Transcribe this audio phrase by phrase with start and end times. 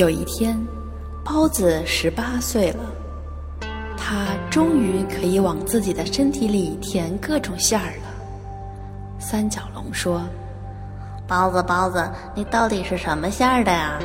[0.00, 0.58] 有一天，
[1.22, 2.84] 包子十八岁了，
[3.98, 8.08] 他终于可以往自己的身体里填各种馅儿了。
[9.18, 10.22] 三角龙说
[11.28, 12.02] ：“包子，包子，
[12.34, 13.98] 你到底是什么馅儿的呀？”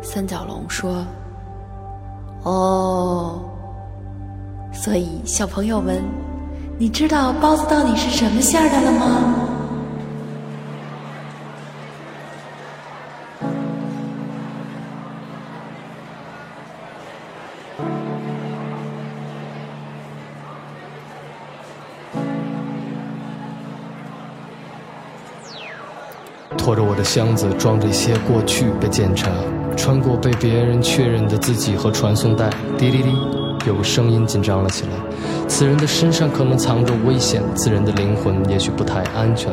[0.00, 1.04] 三角龙说
[2.46, 3.40] ：“哦。”
[4.72, 6.00] 所以，小朋友们，
[6.82, 9.38] 你知道包子到底是什么馅儿的了吗？
[26.58, 29.30] 拖着我的箱子，装着一些过去被检查，
[29.76, 33.41] 穿过被别人确认的字迹和传送带，滴滴滴。
[33.66, 34.90] 有个声音紧张了起来，
[35.48, 39.50] 此人的身上可能藏着危险，此人的灵魂也许不太安全。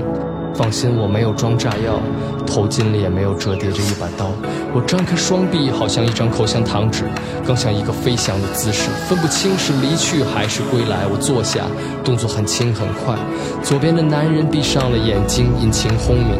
[0.55, 2.01] 放心，我没有装炸药，
[2.45, 4.31] 头巾里也没有折叠着一把刀。
[4.73, 7.05] 我张开双臂，好像一张口香糖纸，
[7.45, 11.05] 更像一个飞翔的姿势，分不清是离去还是归来。
[11.07, 11.65] 我坐下，
[12.03, 13.15] 动作很轻很快。
[13.63, 16.35] 左边的男人闭上了眼睛，引擎轰鸣。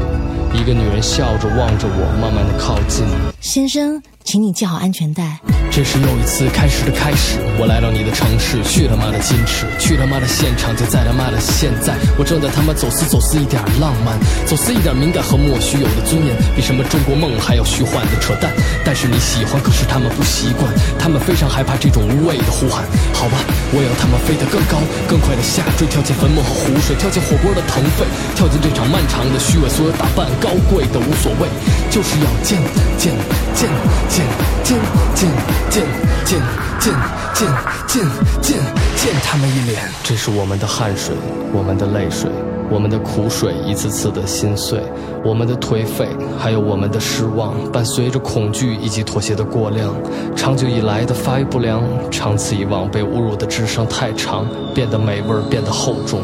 [0.53, 3.05] 一个女人笑着望着我，慢慢的靠近。
[3.39, 4.01] 先生。
[4.25, 5.39] 请你系好安全带。
[5.71, 7.37] 这是又一次开始的开始。
[7.57, 11.95] 我来到你的城市，去他妈的矜持，去他妈的现场，就在他妈的现在。
[12.17, 18.51] 我正在他妈走私走私一点浪漫，走私一点敏感和莫须有的尊严，比什么中国梦还要虚幻的扯淡。
[18.83, 22.83] 但是你喜欢，可是他们不习惯，他们非常害怕这种无谓的呼喊。
[23.13, 23.37] 好吧，
[23.71, 28.03] 我要他们飞得更高，更快的下坠，跳进坟墓和湖水，跳进火锅的腾飞，
[28.35, 29.69] 跳进这场漫长的虚伪。
[29.69, 31.47] 所有打扮高贵的无所谓，
[31.91, 32.57] 就是要见
[32.97, 33.13] 见
[33.53, 33.69] 见
[34.09, 34.25] 见。
[34.69, 34.77] 见
[35.15, 35.83] 见见
[36.25, 36.39] 见
[36.79, 36.93] 见
[37.33, 37.47] 见
[37.87, 38.05] 见
[38.41, 38.57] 见
[38.95, 41.15] 见他们一脸，这是我们的汗水，
[41.53, 42.29] 我们的泪水，
[42.69, 44.81] 我们的苦水，一次次的心碎，
[45.23, 49.93] 我们的颓废，还有我们的失望，伴随着恐惧以及妥协的过量，
[50.35, 56.21] 长久以来的发育不良，长此以往被侮辱的智商太长，变得美味，变得厚重，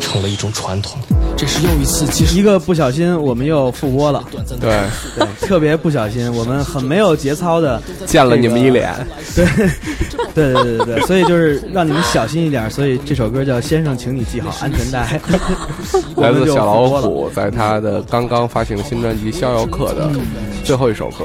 [0.00, 0.98] 成了一种传统。
[1.36, 4.22] 这是又一次，一个不小心，我们又复播了。
[4.60, 4.70] 对
[5.16, 8.94] 对，特别不小心，我们很没有节操的见了你们一脸。
[9.34, 9.44] 对
[10.34, 12.70] 对对对对，所以就是让你们小心一点。
[12.70, 15.20] 所以这首歌叫《先生，请你系好安全带》，
[16.20, 20.10] 来自小老虎在他的刚刚发行的新专辑《逍遥客》的
[20.64, 21.24] 最后一首歌。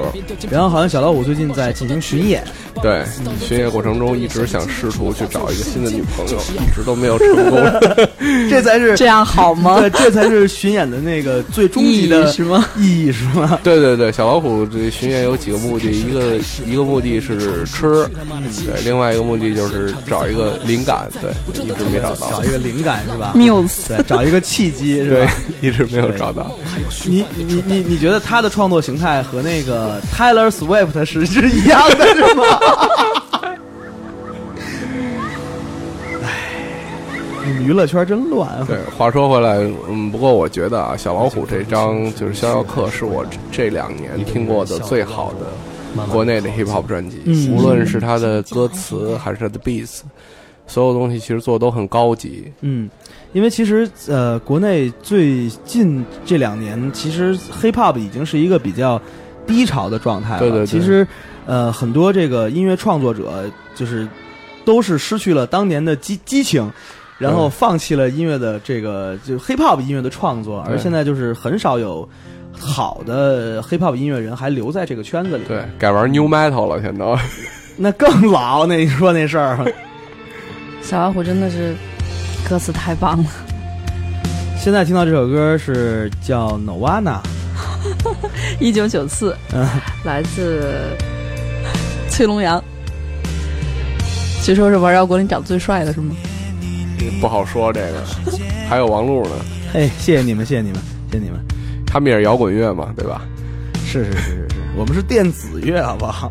[0.50, 2.44] 然后好像小老虎最近在进行巡演。
[2.82, 3.04] 对，
[3.46, 7.60] 巡演过程中一直想试图去找一个新的女朋友，一直都没有成功。
[8.50, 9.80] 这才是 这样好吗？
[9.82, 12.64] 对，这才是巡演的那个最终极的什么？
[12.78, 13.60] 意义是吗？
[13.64, 18.08] 对对对，小老虎这巡演有几个目的，一个一个目的是吃，
[18.66, 22.32] 对，另外一个目的就是找一个灵感，对，一直没找到。
[22.32, 25.34] 找一个灵感是吧？Muse，对，找一个契机是吧？
[25.62, 26.56] 一直没有找到。
[27.06, 32.44] 你你你你觉得他的创作形态和那个 Taylor Swift 是是一样的是吗？
[36.24, 36.38] 唉，
[37.62, 38.66] 娱乐圈真乱。
[38.66, 39.58] 对，话说回来，
[39.88, 47.22] 嗯，不过我觉得啊，小老虎这张就是《逍遥客》，是我这两年听过的最好的国内的 hip hop 专辑。
[47.26, 50.00] 嗯，无论是他的歌词还是他的 beats，
[50.66, 52.52] 所有东西其实做的都很高级。
[52.62, 52.90] 嗯，
[53.34, 59.02] 因为其实呃，国内最近这两年，其实 hip hop 已经是一个比较
[59.46, 60.40] 低潮的状态了。
[60.40, 61.08] 对对对，其实。
[61.46, 64.08] 呃，很多这个音乐创作者就是
[64.64, 66.72] 都是失去了当年的激激情，
[67.18, 72.08] 然后放弃了音乐的这个就 hip hop 音乐的创作，而现在就是很少有
[72.56, 75.44] 好的 hip hop 音乐人还留在这个圈子里。
[75.48, 77.06] 对，改玩 new metal 了，现在
[77.78, 78.68] 那更老。
[78.68, 79.74] 那你说那事儿，
[80.84, 81.74] 小老虎真的是
[82.48, 83.30] 歌词太棒了。
[84.58, 87.20] 现在听到这首歌是叫 Novana，
[88.60, 89.68] 一九九四，嗯，
[90.04, 90.98] 来自。
[92.10, 92.62] 崔龙阳，
[94.44, 96.14] 据说是玩摇滚里长得最帅的，是吗？
[97.22, 98.04] 不好说这个，
[98.68, 99.32] 还有王璐呢。
[99.72, 101.40] 嘿，谢谢你们，谢谢你们，谢谢你们。
[101.86, 103.22] 他们也是摇滚乐嘛，对吧？
[103.86, 106.30] 是是是是是，我们是电子乐，好不好？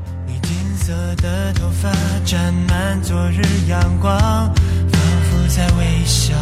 [5.49, 6.35] 在微笑。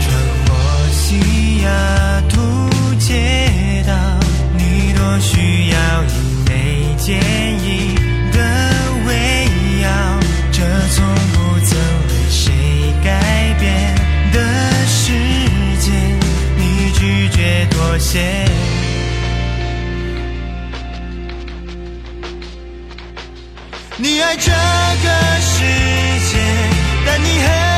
[0.00, 0.06] 穿
[0.46, 2.40] 过西雅图
[2.98, 3.94] 街道
[4.56, 7.16] 你多需要一枚坚
[7.64, 7.94] 硬
[8.32, 8.38] 的
[9.06, 9.46] 围
[9.80, 9.88] 绕
[10.50, 11.78] 这从不曾
[12.08, 12.52] 为谁
[13.04, 13.94] 改变
[14.32, 15.12] 的世
[15.78, 15.92] 界
[16.56, 18.44] 你拒绝妥协
[23.98, 25.64] 你爱这个世
[26.28, 26.38] 界，
[27.06, 27.75] 但你很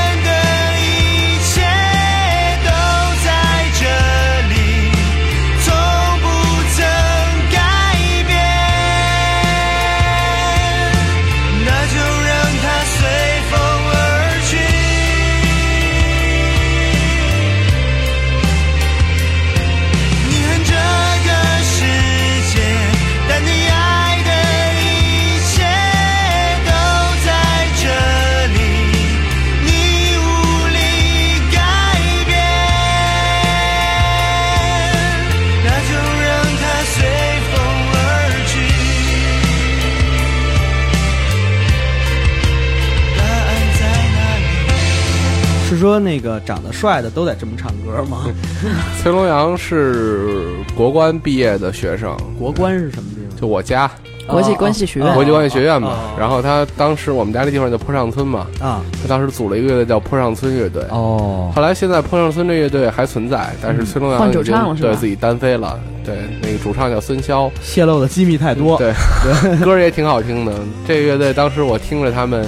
[45.88, 48.26] 说那个长得帅的都得这么唱歌吗？
[49.02, 50.44] 崔龙阳是
[50.76, 53.40] 国关毕业的学生，国关是什么地方？
[53.40, 53.90] 就我家
[54.26, 56.16] 国际关系学院国际关系学院嘛哦。
[56.18, 60.82] 然后他当时我们家那地方叫坡上村嘛，啊，他当时组了一个乐队叫坡上村乐队。
[60.90, 65.80] 哦，后来现在坡上村这乐队还存在，但是崔龙阳换主已经唱了对自己单飞了。
[66.04, 68.76] 对，那个主唱叫孙骁，泄露的机密太多。
[68.76, 68.92] 对，
[69.64, 70.52] 歌也挺好听的。
[70.86, 72.46] 这个乐队当时我听着他们，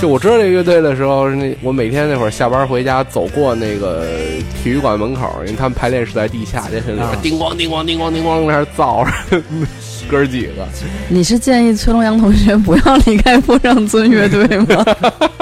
[0.00, 4.06] 就我知道这个乐队的时候，那我每天那会儿下班回家走过那个
[4.62, 9.42] 体育馆门口，因为他们排练是在地下，这是叮咣叮咣叮咣叮咣在那儿造着，
[10.10, 10.66] 哥儿几个。
[11.08, 14.84] 你是建议崔龙阳同学不要离开坡上尊乐队吗？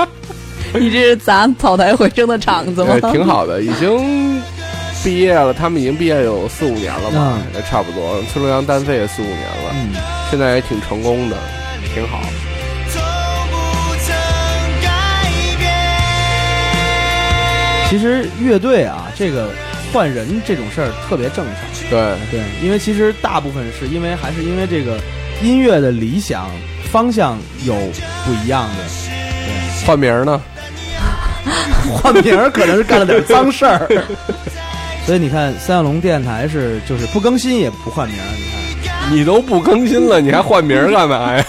[0.74, 3.12] 你这是砸草台回声的场子吗呃？
[3.12, 4.42] 挺好的，已经
[5.04, 8.20] 毕业了，他们已经毕业有四五年了吧嗯，也差不多。
[8.32, 9.94] 崔龙阳单飞也四五年了，嗯，
[10.30, 11.36] 现在也挺成功的，
[11.94, 12.20] 挺好。
[17.88, 19.48] 其实乐队啊，这个
[19.92, 21.54] 换人这种事儿特别正常。
[21.88, 24.98] 对，对，因为其实大部分是因为还是因为这个
[25.42, 26.50] 音乐的理想
[26.92, 27.74] 方向有
[28.26, 30.40] 不一样的，对换名儿呢？
[31.90, 33.88] 换名儿可能是干了点脏事儿。
[35.06, 41.42] 所以你看，三小龙电台是就是不更新也不换名儿，你看你都不更新了，你还换名儿干嘛呀？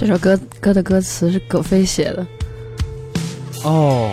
[0.00, 2.26] 这首歌歌的歌词是葛飞写的，
[3.64, 4.10] 哦，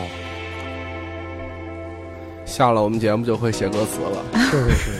[2.45, 4.21] 下了我们节目就会写歌词了。
[4.51, 4.91] 是是是。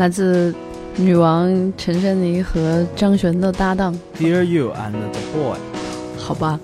[0.00, 0.54] 来自
[0.96, 5.58] 女王陈珊妮和张悬的搭档，Dear you and the boy，
[6.16, 6.58] 好吧？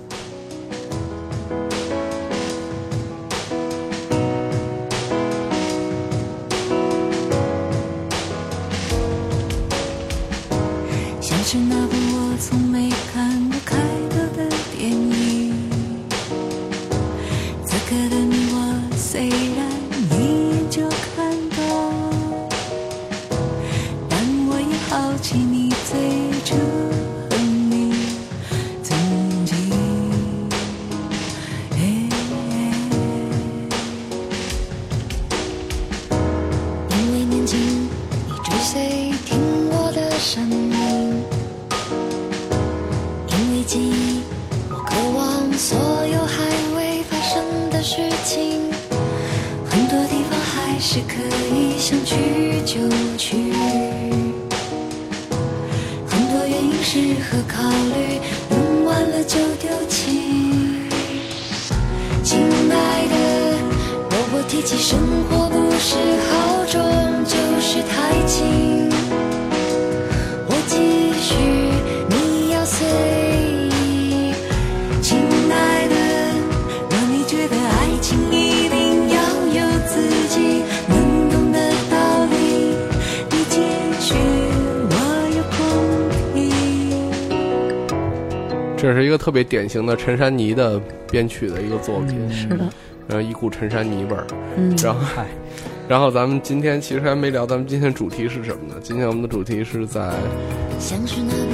[89.25, 90.79] 特别典型的陈珊妮的
[91.09, 92.69] 编曲的一个作品，是的，
[93.07, 94.27] 然后一股陈珊妮味儿。
[94.55, 95.25] 嗯，然后嗨，
[95.89, 98.75] 然后咱们今天其实还没聊，咱们今天主题是什么呢？
[98.83, 100.11] 今天我们的主题是在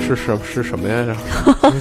[0.05, 1.15] 是什是什么呀？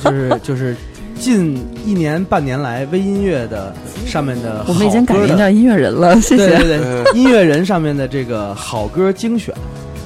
[0.04, 0.76] 就是就是
[1.16, 3.74] 近一年半年来微音乐的
[4.06, 6.56] 上面的我们已经改名叫音乐人了，谢谢。
[6.56, 9.52] 对对对，音乐人上面的这个好歌精选，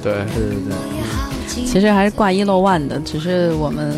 [0.01, 1.63] 对对对对。
[1.63, 3.93] 其实还是挂一漏万的，只是我们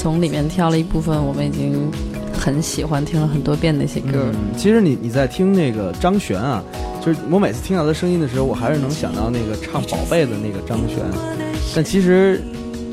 [0.00, 1.90] 从里面挑了一部分，我们已经
[2.32, 4.30] 很喜欢，听了很多遍那些歌。
[4.32, 6.62] 嗯，其实你你在听那个张悬啊，
[7.04, 10.98] 就是我每次听到他声音的时候，我还是能想到那个唱《宝贝》的那个张悬，
[11.74, 12.40] 但其实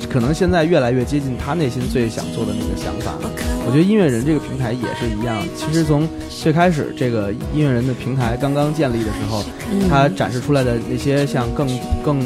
[0.10, 3.14] 可能现在越来越接近他内心最想做的那个想法。
[3.68, 9.44] 我觉得音乐人这个平台也是一样，其实从最开始这个音乐人的平台刚刚建立的时候，
[9.88, 11.68] 他展示出来的那些像更
[12.04, 12.20] 更。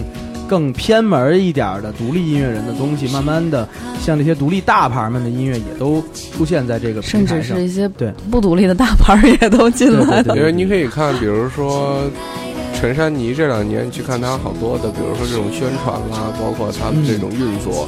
[0.50, 3.70] 更偏门一点的独立音乐人的东西，慢慢的，
[4.02, 6.04] 像这些独立大牌们的音乐也都
[6.36, 7.42] 出现在这个平台上。
[7.42, 10.36] 甚至是一些对不独立的大牌也都进来了。
[10.36, 12.02] 因为你可以看，比如说
[12.74, 17.88] 陈珊妮这两年，去看她好多的，比如说这种宣传啦，包括她的这种运作，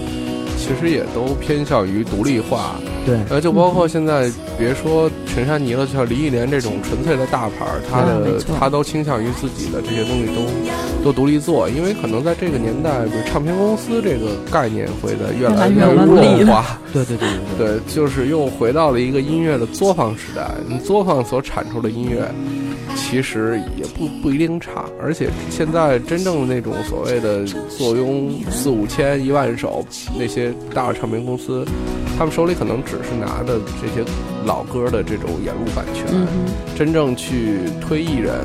[0.61, 2.75] 其实也都偏向于独立化。
[3.03, 16.79] 对，呃，就包括现在，别说陈珊妮了，像林忆莲这种纯粹的大牌儿，她的她都倾向于自己的这些东西都都独立做，因为可能在这个年代，比如唱片公司这个概念会的越来越弱化。
[16.93, 17.27] 对对对
[17.57, 20.47] 对对，就是又回到了一个音乐的作坊时代。
[20.67, 22.29] 你作坊所产出的音乐，
[22.95, 29.83] 其实也不不一定差，而且现在真正的那种所谓的坐拥四五千、一万首
[30.19, 31.65] 那些大的唱片公司，
[32.17, 34.07] 他们手里可能只是拿的这些
[34.45, 36.27] 老歌的这种演录版权，嗯
[36.75, 38.35] 真正去推艺人，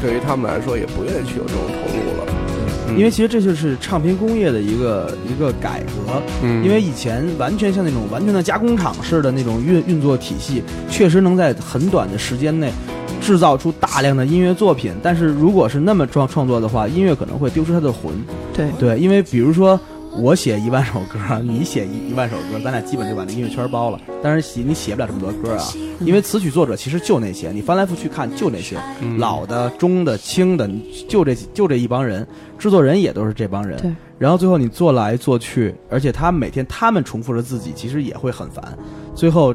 [0.00, 2.26] 对于他们来说也不愿意去有这种投入了。
[2.28, 6.20] 嗯因为其实这就是唱片工业的一个一个改革。
[6.42, 12.70] 嗯因为以前完全像那种完全的加工厂式的那种运运作体系，确实能在很短的时间内
[13.18, 14.92] 制造出大量的音乐作品。
[15.02, 18.12] 但是如果是那么创创作的话，音乐可能会丢失它的魂。
[18.52, 19.80] 对对，因为比如说
[20.14, 24.00] 我写一万首歌， 你写一一万首歌，咱俩基本就把那音乐圈包了。
[24.22, 25.64] 但是写你写不了这么多歌啊，
[26.00, 30.68] 因为词曲作者其实就那些，你翻来覆去看就那些，嗯老的、中的、轻的，
[31.08, 32.26] 就这就这一帮人，
[32.58, 33.96] 制作人也都是这帮人。
[34.18, 38.76] 然后最后你做来做去，而且他每天他们重复着自己，其实也会很烦。
[39.14, 39.54] 最后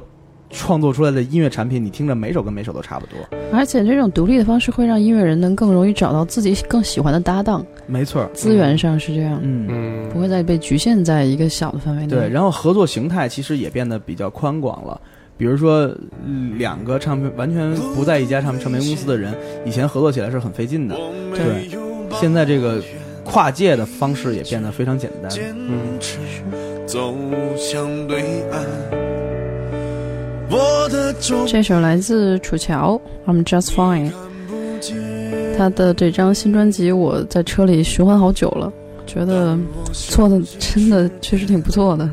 [0.50, 3.18] 创作出来的音乐产品，你听着每首跟每首都差不多。
[3.52, 9.68] 而且这种独立的方式会让音乐人能更容易找到自己更喜欢的搭档，没错，资源上是这样，嗯。
[9.70, 12.08] 嗯不会再被局限在一个小的范围内。
[12.08, 15.00] 对，然后合作形态其实也变得比较宽广了。
[15.38, 15.94] 比如说，
[16.26, 19.36] 嗯两个唱片完全不在一家唱唱片公司的人，
[19.66, 20.96] 以前合作起来是很费劲的。
[21.36, 21.70] 对，
[22.20, 22.82] 现在这个
[23.24, 25.32] 跨界的方式也变得非常简单。
[25.54, 26.00] 嗯，
[26.88, 27.14] 走
[27.56, 28.66] 向对岸。
[30.50, 33.00] 我的钟这首来自楚乔
[33.30, 34.12] 《I'm Just Fine》，
[35.58, 38.72] 他的这张新专辑我在车里循环好久了，
[39.06, 39.58] 觉得
[39.92, 42.10] 做的真的确实挺不错的。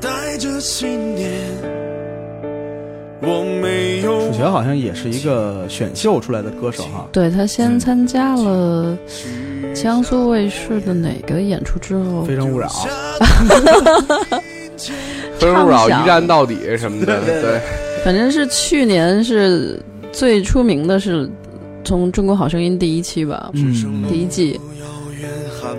[0.00, 1.28] 带着信念，
[3.20, 7.08] 我没有楚乔好像也是一个选秀出来的歌手哈。
[7.10, 8.96] 对他先参加了
[9.74, 12.70] 江苏卫视的哪个演出之后，非诚勿扰，
[15.38, 17.60] 非诚勿扰一站到底什么的，对，
[18.04, 19.80] 反正是去年是
[20.12, 21.28] 最出名的是
[21.84, 24.60] 从《中国好声音》第一期吧，嗯，第一季，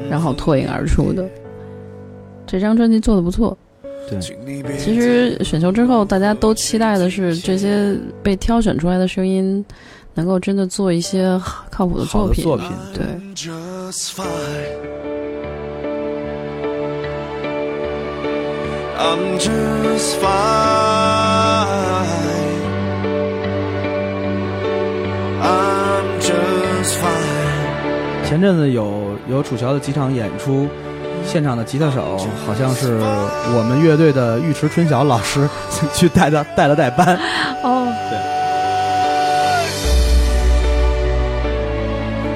[0.10, 1.25] 然后脱颖而出的。
[2.48, 3.56] 这张专辑做的不错。
[4.10, 4.20] 对，
[4.80, 9.63] 其实选秀之后，大家都期待的是这些被挑选出来的声音，
[10.16, 11.39] 能够真的做一些
[11.70, 12.44] 靠谱的作品。
[12.44, 13.06] 好的作品，对，
[19.01, 20.29] I'm just fine.
[25.41, 28.25] I'm just fine.
[28.27, 30.68] 前阵子有有楚乔的几场演出，
[31.25, 32.98] 现场的吉他手好像是
[33.56, 35.48] 我们乐队的尉迟春晓老师
[35.94, 37.18] 去带的带了带班。
[37.63, 37.88] 哦，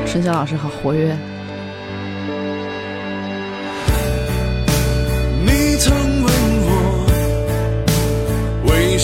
[0.05, 1.13] 对， 春晓老师好活跃。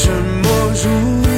[0.01, 0.49] 沉默
[0.81, 1.28] 如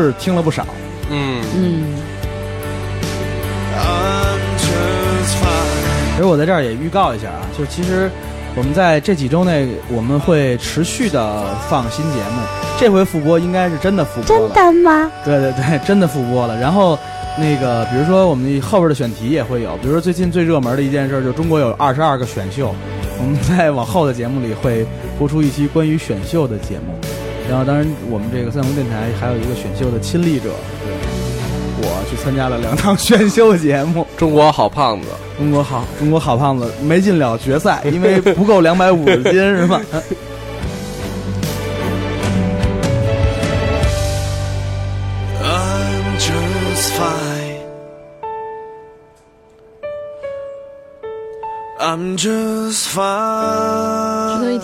[0.00, 0.66] 是听了不少。
[1.10, 1.84] 嗯，嗯.
[6.12, 8.10] 其实我在这儿也预告一下啊，就其实
[8.56, 12.42] 我们在这几周内我们会持续的放新节目，
[12.76, 14.52] 这回复播应该是真的复播了。
[14.52, 15.12] 真的吗？
[15.24, 16.58] 对对对， 真的复播了。
[16.58, 16.98] 然后
[17.38, 22.74] 那个，比如说我们后边的选题也会有，比如说最近最热门的一件事，就中国有二十二个选秀，
[23.20, 24.84] 我们在往后的节目里会
[25.20, 26.98] 播出一期关于选秀的节目。
[27.48, 30.50] 然后，当然我们这个三红电台还有一个选秀的亲历者，
[30.84, 34.06] 对我去参加了两档 选秀节目。
[34.18, 39.80] 中国好胖子，中国好，中国好胖子没进了决赛，因为 不够两百五十斤，是吧
[51.80, 53.27] ？I'm just fine.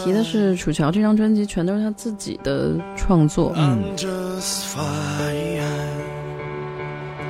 [0.05, 3.55] 提的是，楚乔这张专辑全都是他自己的创作。
[3.57, 5.62] 嗯 just fine.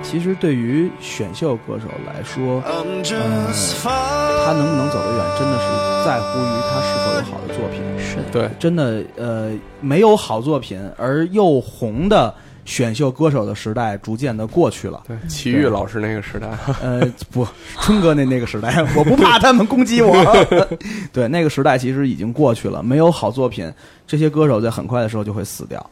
[0.02, 4.44] 其实对于选秀歌手来说 fine.
[4.44, 5.64] 他能不能走得远，真的是
[6.04, 7.80] 在乎于他是否有好的作品。
[7.96, 15.02] 是的，对，真的，呃，没有好作品而又红的选秀歌手的时代逐渐的过去了。
[15.06, 16.48] 对，齐豫老师那个时代，
[16.82, 17.00] 呃，
[17.30, 17.46] 不，
[17.80, 20.14] 春哥那那个时代， 我不怕他们攻击我。
[21.12, 23.72] 对，那个时代其实已经过去了，没有好作品，
[24.06, 25.90] 这些歌手在很快的时候就会死掉。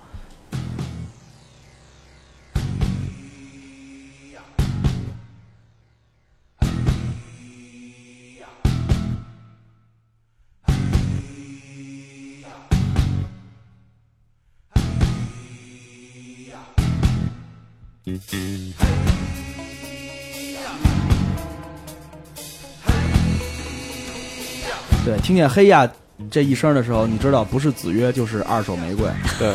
[25.33, 25.88] 听见黑呀
[26.31, 29.07] 这一声的时候，你知道不是子曰就是二手玫瑰。
[29.38, 29.51] 对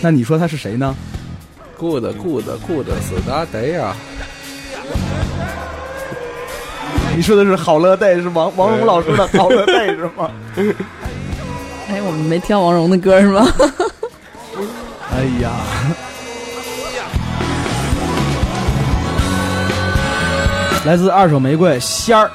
[0.00, 0.92] 那你说他是谁呢
[1.78, 3.94] ？，good good good 死大得呀，
[7.14, 10.28] 你说的是好乐队是王王蓉老师的好乐队是吗？
[11.88, 13.46] 哎，我们没听王蓉的歌是吗？
[15.14, 15.52] 哎呀，
[20.84, 22.28] 来自二手玫瑰仙儿。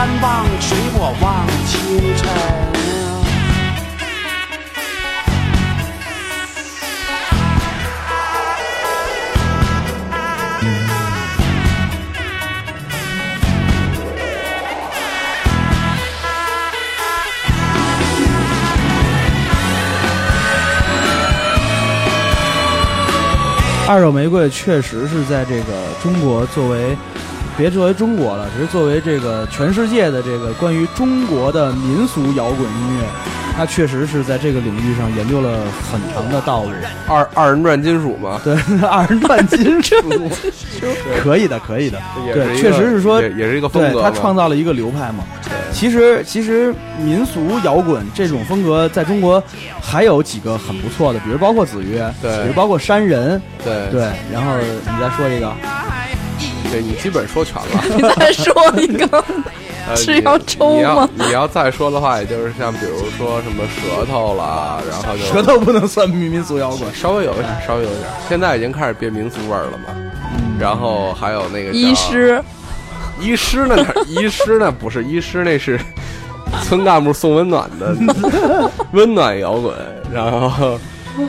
[0.00, 2.26] 山望水我望清晨。
[23.86, 25.64] 二手玫瑰确实是在这个
[26.02, 26.96] 中国作为，
[27.56, 33.06] 别作为中国了，只是作为这个全世界的这个关于中国的民俗摇滚音乐，
[33.56, 35.58] 他确实是在这个领域上研究了
[35.90, 36.70] 很长的道路。
[37.06, 38.54] 二二人转金属嘛，对，
[38.88, 39.96] 二人转金属，
[41.22, 41.98] 可以的，可以的。
[42.32, 45.24] 对，确实是说也也是一个风对他创造了一个流派嘛。
[45.72, 49.42] 其实其实民俗摇滚这种风格在中国
[49.80, 54.08] 还有几个很不错的，比如包括子曰，对比如包括山人，对对。
[54.32, 55.52] 然后你再说一个，
[56.70, 57.84] 对你基本说全了。
[57.96, 59.24] 你再说一个，
[59.88, 68.06] 呃是要抽你要你要再说的话，也就是像比如说什么舌头啦，然后就舌头不能算民民俗摇滚，稍微有一点，稍微有一点。
[68.28, 69.94] 现在已经开始变民族味儿了嘛。
[70.58, 72.42] 然后还有那个医师，
[73.18, 75.80] 医师那哪 医师那不是医师，那是
[76.64, 77.96] 村干部送温暖的
[78.92, 79.74] 温暖摇滚。
[80.12, 80.78] 然后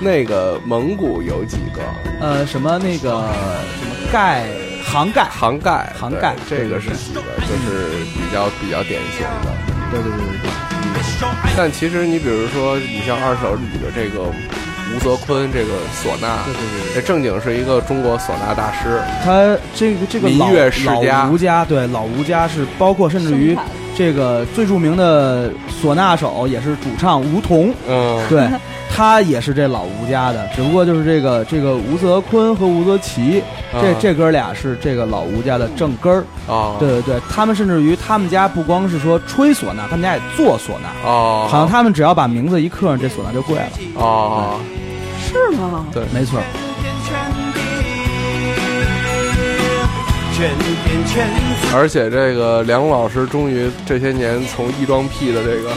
[0.01, 1.81] 那个蒙古有几个
[2.19, 3.09] 呃，什么那个
[3.79, 4.45] 什么盖
[4.83, 9.51] 杭盖，杭盖，杭盖这个是几个，就是比较比较典型的。
[9.91, 10.51] 对对对对对。
[11.55, 14.23] 但其实你比如说，你像二手里的这个
[14.93, 18.99] 吴泽坤，这个唢呐，对对对这正经是一个中国唢呐大师。
[19.23, 23.55] 他这个这个老民乐世家老吴家，对老吴家是包括甚至于
[23.95, 25.51] 这个最著名的
[25.81, 28.47] 唢呐手也是主唱吴彤，嗯，对
[28.93, 36.23] 他也是这老吴家的，只不过就是这个这个吴泽坤和吴泽奇，这啊这哥俩是这个老吴家的正根儿。
[36.51, 40.89] 啊，对对对，他们甚至于他们家不光是说吹唢呐，他们家也做唢呐。
[41.05, 43.69] 哦，好像他们只要把名字一刻上，这唢呐就贵了。
[43.95, 44.59] 哦，
[45.25, 45.85] 是吗？
[45.93, 46.39] 对，没错。
[51.73, 55.69] 而且这个梁老师终于这些年从异装癖的这个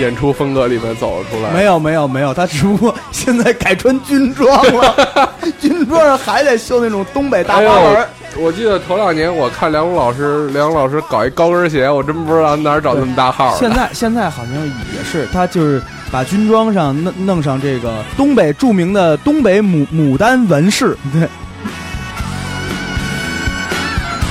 [0.00, 1.50] 演出风格里面走了出来。
[1.50, 13.54] 没有没有没有，他只不过现在改穿军装了， 军装上还得绣那种东北大哎花纹我记得头两年我看梁龙老师，梁龙老师搞一高跟鞋，我真不知道哪儿找那么大号。
[13.58, 21.28] 现在现在好像也是，他就是把军装上弄弄上这个东北著名的东北牡牡丹纹饰，对。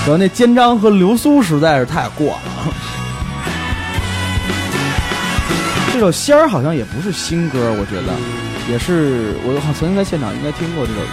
[0.04, 2.42] 主要那肩章和流苏实在是太过了。
[5.94, 8.14] 这首仙儿好像也不是新歌，我觉得
[8.68, 11.08] 也是我好像曾经在现场应该听过这首歌。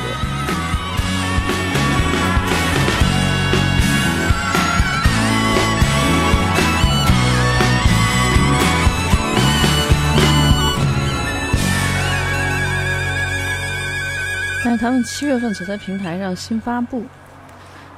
[14.65, 17.05] 但是他们七月份只在平台上新发布。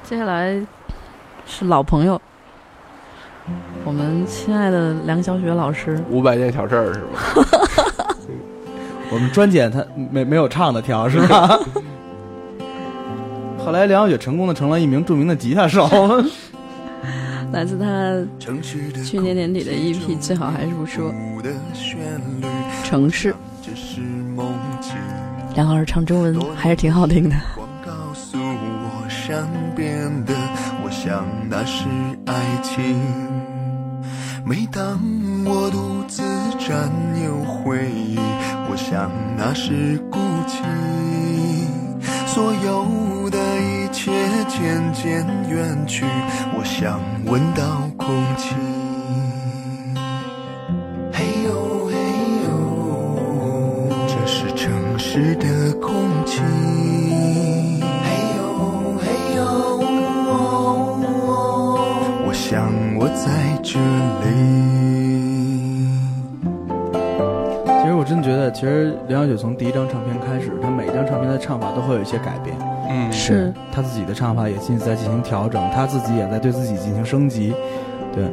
[0.02, 0.60] 接下来
[1.50, 2.20] 是老朋友，
[3.84, 6.00] 我们亲爱的梁小雪老师。
[6.08, 7.18] 五百件小事儿是吧？
[9.10, 11.58] 我们专捡他没没有唱的挑是吧？
[13.58, 15.88] 后来梁小雪成功的成了一名著名的吉他手。
[17.52, 18.14] 来自他
[19.02, 21.12] 去年年底的 EP，最好还是不说。
[22.84, 23.34] 城市，
[25.56, 27.34] 梁老师唱中文还是挺好听的。
[27.84, 30.69] 告诉我身边的，我
[31.02, 31.86] 想那是
[32.26, 32.94] 爱情。
[34.44, 35.00] 每当
[35.46, 36.22] 我独自
[36.58, 36.90] 占
[37.24, 38.18] 有回忆，
[38.68, 40.60] 我想那是孤寂。
[42.26, 44.12] 所有的一切
[44.46, 46.04] 渐渐远去，
[46.52, 48.54] 我想闻到空气。
[51.14, 51.94] 嘿呦嘿
[52.44, 55.46] 呦，这是城市的
[68.52, 72.56] 其实梁小雪从第一张唱片开始，她每一张唱片的唱法都会有一些改变。
[72.88, 77.54] 嗯，是她自己的唱法也进在进行调整，她自己也在对自己进行升级。
[78.14, 78.24] 对，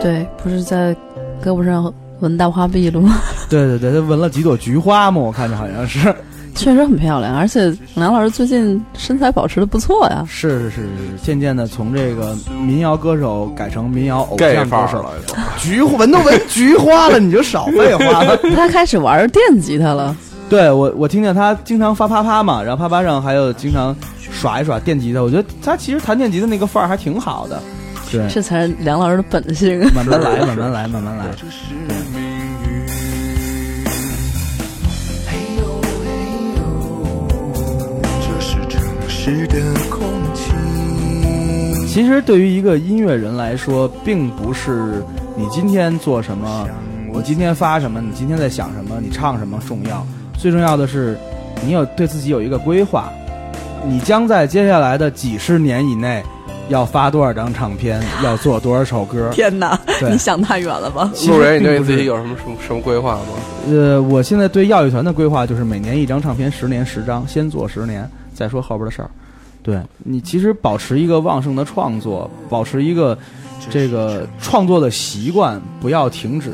[0.00, 0.94] 对，不是在
[1.42, 3.16] 胳膊上纹大花臂了吗？
[3.50, 6.14] 对对对，她纹了几朵菊花嘛，我看着好像是。
[6.58, 10.24] 确实很漂亮，而且梁老师最近身材保持的不错呀。
[10.28, 10.88] 是是是是，
[11.22, 15.10] 渐渐的从这个民谣歌手改成民谣偶像歌手了。
[15.56, 18.36] 菊闻都闻菊花了，你就少废话了。
[18.56, 20.14] 他开始玩电吉他了，
[20.50, 27.62] 对我，我听见他经常发啪啪嘛，然后啪啪上还有经常耍一耍电吉他，我觉得他其实弹电吉他那个范儿还挺好的。
[28.10, 29.78] 对，这才是梁老师的本性。
[29.94, 31.26] 慢慢来，慢慢来，慢慢来。
[31.36, 31.46] 这
[39.28, 39.60] 城市的
[39.90, 40.00] 空
[40.32, 40.52] 气。
[41.86, 45.02] 其实对于一个音乐人来说，并不是
[45.36, 46.66] 你今天做什么，
[47.12, 50.06] 你今天发什么，你今天在想什么，你唱什么重要。
[50.38, 51.18] 最重要的是，
[51.62, 53.10] 你有对自己有一个规划，
[53.86, 56.22] 你将在接下来的几十年以内，
[56.68, 59.28] 要发多少张唱片，要做多少首歌。
[59.32, 61.10] 天哪，你想太远了吧？
[61.26, 63.20] 路人，你对自己有什么什么什么规划吗？
[63.66, 69.10] 呃，我现在对药乐团的规划就是每年一张唱片，十年十张，先做十年，再说后边的事儿。
[69.60, 73.18] 对你，其实保持一个旺盛的创作，保持一个
[73.68, 76.52] 这个创作的习惯，不要停止，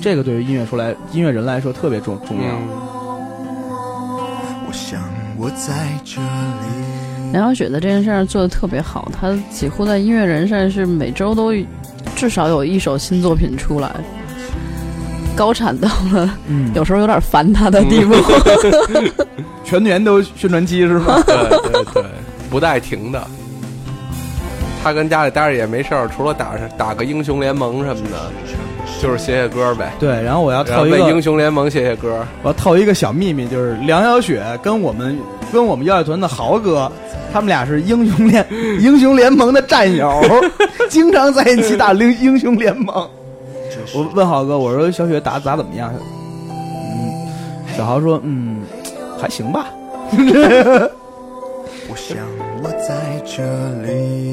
[0.00, 2.48] 这个对于音乐说来，音乐人来说特别重重要。
[4.68, 5.02] 我想
[5.36, 7.32] 我在这里。
[7.32, 11.52] 梁晓雪在这件事上做的特别好，她几乎在音乐人上是每周都
[12.14, 13.94] 至少有一首新作品出来，
[15.36, 18.14] 高产到了、嗯有时候有点烦他的地步。
[19.64, 21.22] 全年都宣传期是吗？
[21.26, 21.36] 对
[21.72, 22.04] 对对，
[22.48, 23.22] 不带停的。
[24.82, 28.30] 他跟家里待着也没事儿，除了打打个英雄联盟什么的，
[29.02, 29.92] 就是写写歌呗。
[29.98, 32.24] 对，然后我要套一个为英雄联盟写写歌。
[32.42, 35.18] 我要透一个小秘密，就是梁小雪跟我们
[35.52, 36.90] 跟我们药乐团的豪哥，
[37.32, 38.46] 他们俩是英雄联
[38.80, 40.22] 英雄联盟的战友，
[40.88, 43.10] 经常在一起打英英雄联盟。
[43.94, 45.92] 我问豪哥，我说小雪打打怎么样？
[46.50, 47.28] 嗯，
[47.76, 48.62] 小豪说，嗯，
[49.18, 49.66] 还行吧。
[51.88, 52.18] 我想
[52.62, 53.42] 我在这
[53.82, 54.26] 里。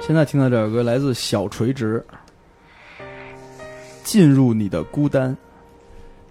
[0.00, 2.04] 现在听到这首歌来自小垂直，
[4.02, 5.30] 《进入你的孤单》。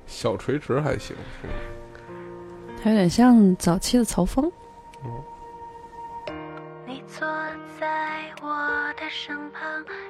[0.05, 1.15] 小垂直还行，
[2.83, 4.51] 他有点像早期的曹峰。
[6.85, 7.25] 你坐
[7.79, 9.61] 在我的身旁，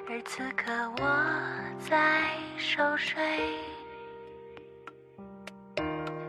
[0.10, 1.04] 而此刻我
[1.80, 3.58] 在熟睡。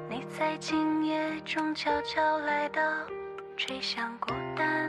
[0.08, 2.82] 你在今夜中悄悄来到，
[3.56, 4.86] 吹响孤单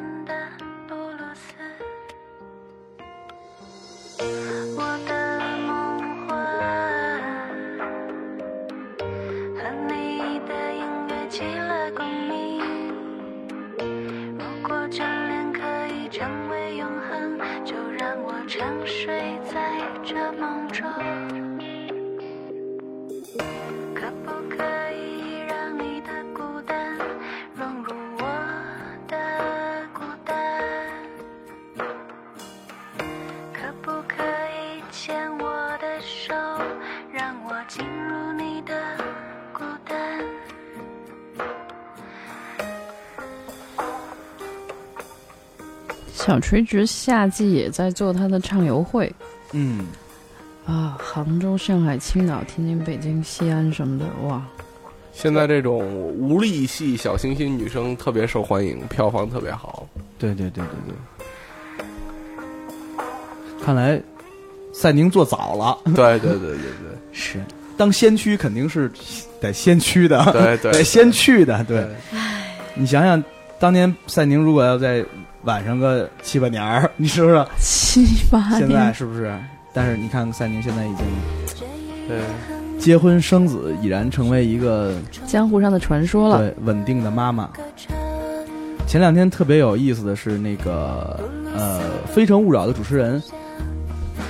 [46.42, 49.14] 垂直夏季也在做他的畅游会
[49.54, 49.86] 嗯，
[50.66, 54.42] 啊，杭州、上海、青岛、天津、北京、西安什么的，哇，
[55.14, 59.88] 现在这种无力系小清新女生特别受欢迎，票房特别好。
[60.18, 60.96] 对对对对对。
[63.64, 64.02] 看来
[64.74, 65.78] 赛宁做早了。
[65.94, 67.40] 对对对对对， 是
[67.78, 68.92] 当先驱肯定是
[69.40, 71.64] 得先驱的，对对 得先去的。
[71.66, 71.86] 对，
[72.74, 73.24] 你想想，
[73.60, 75.04] 当年赛宁如果要在
[75.44, 79.34] 晚上个七八年儿，你说说七八现在，是不是？
[79.74, 81.06] 但是你看赛宁现在已经
[82.08, 82.20] 对，
[82.78, 84.94] 结婚生子，已然成为一个
[85.26, 86.40] 江湖上的传说了。
[86.40, 87.50] 对稳定的妈妈。
[88.86, 91.18] 前两天特别有意思的是，那个
[91.56, 93.22] 呃《非诚勿扰》的主持人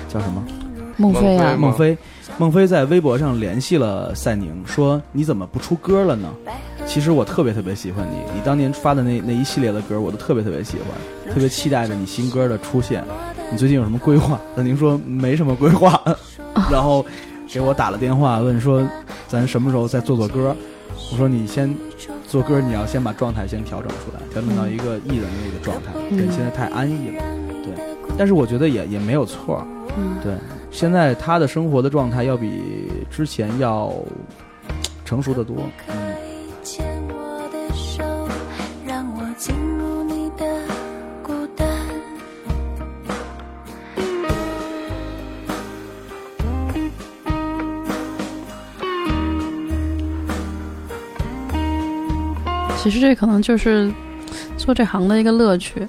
[0.08, 0.44] 叫什么？
[0.98, 1.98] 孟非啊，孟非，
[2.38, 6.30] 孟非在微博上联系了赛宁，说你怎么不出歌了呢？
[6.92, 13.02] 其实我特别特别喜欢你，你当年发的那那一系列的歌，我都特别特别喜欢，特别期待着你新歌的出现。
[13.50, 14.38] 你最近有什么规划？
[14.54, 16.04] 那您说没什么规划，
[16.70, 17.06] 然 后
[17.48, 18.86] 给我打了电话问说
[19.26, 20.54] 咱什么时候再做做歌？
[21.14, 21.74] 我说你先
[22.28, 27.24] 做歌，你要先把状态先调整出来，调整到一个艺人的那个状态，对，现在太安逸了，
[27.64, 27.74] 对。
[28.18, 29.66] 但是我觉得也也没有错，
[29.98, 30.34] 嗯，对，
[30.70, 33.94] 现在他的生活的状态要比之前要
[35.06, 35.56] 成熟的多。
[35.88, 36.11] 嗯，
[52.82, 53.92] 其实这可能就是
[54.58, 55.88] 做这行的一个乐趣。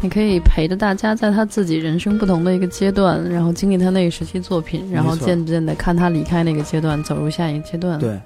[0.00, 8.20] 你可以陪着大家，在他自己人生不同的一个阶段，然后经历他那个时期作品，然后渐渐的看他离开那个阶段，走入下一个阶段。，对，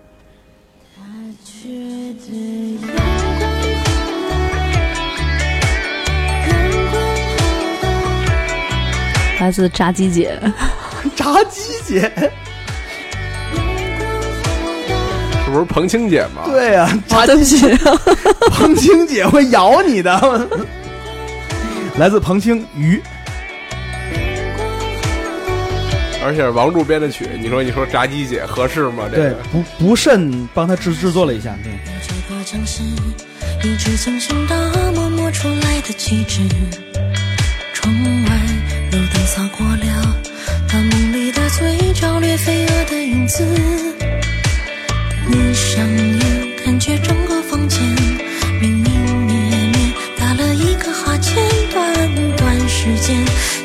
[9.41, 10.39] 来自炸鸡姐，
[11.17, 12.31] 炸鸡姐，
[15.57, 16.43] 不是彭青姐吗？
[16.45, 17.67] 对呀、啊，对不起，
[18.51, 20.47] 彭青姐会咬你的。
[21.99, 23.01] 来自彭青鱼，
[26.23, 29.05] 而且是王柱编的曲，你说你说炸鸡姐合适吗？
[29.11, 31.73] 这对个，不不慎帮他制制作了一下，对。
[32.07, 32.83] 这个城市
[33.67, 34.55] 一直精心打
[34.93, 36.43] 磨磨出来的气质。
[37.73, 38.31] 窗外
[38.93, 40.17] 路灯洒过了
[40.69, 43.96] 他梦里的嘴角掠飞蛾的影子。
[45.27, 47.81] 闭上眼，感觉整个房间
[48.61, 49.35] 明明灭
[49.73, 51.43] 灭，打了一个哈欠。
[51.73, 53.17] 短短时间，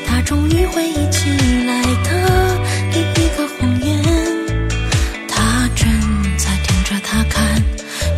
[0.06, 1.30] 他终于回忆起
[1.66, 2.58] 来的
[2.92, 4.02] 第一个谎言。
[5.28, 5.88] 他正
[6.36, 7.62] 在盯着他看，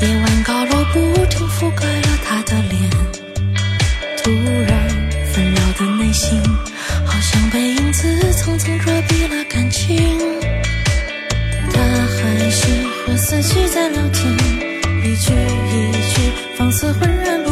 [0.01, 2.91] 夜晚高楼不停覆盖了他的脸。
[4.23, 4.31] 突
[4.67, 4.73] 然
[5.33, 6.43] 纷扰的内心，
[7.05, 10.19] 好像被影子层层遮蔽了感情。
[11.73, 12.67] 他还是
[13.07, 14.33] 和自己在聊天，
[15.03, 17.44] 一句一句，放肆浑然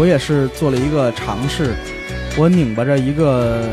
[0.00, 1.74] 我我也是做了一个尝试，
[2.38, 3.68] 我拧巴着一个，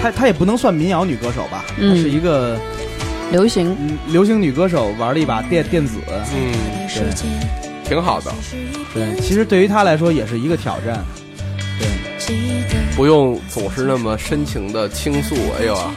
[0.00, 1.96] 她她也不能算民谣女歌手吧，嗯。
[1.96, 2.56] 她是一个
[3.32, 3.76] 流行。
[3.80, 6.52] 嗯流行女歌手，玩了一把电电子，嗯，
[6.88, 7.48] 对。
[7.84, 8.30] 挺好的，
[8.94, 11.04] 对，其实对于她来说也是一个挑战，
[11.80, 12.36] 对，
[12.94, 15.34] 不用总是那么深情的倾诉。
[15.58, 15.90] 哎呦啊，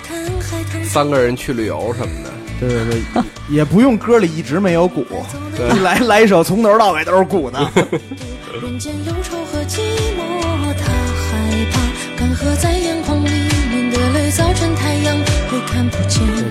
[0.84, 5.06] 三个人去旅游什么的，对对对，也不用歌里一直没有鼓，
[5.56, 5.68] 对。
[5.84, 7.72] 来来一首从头到尾都是鼓的，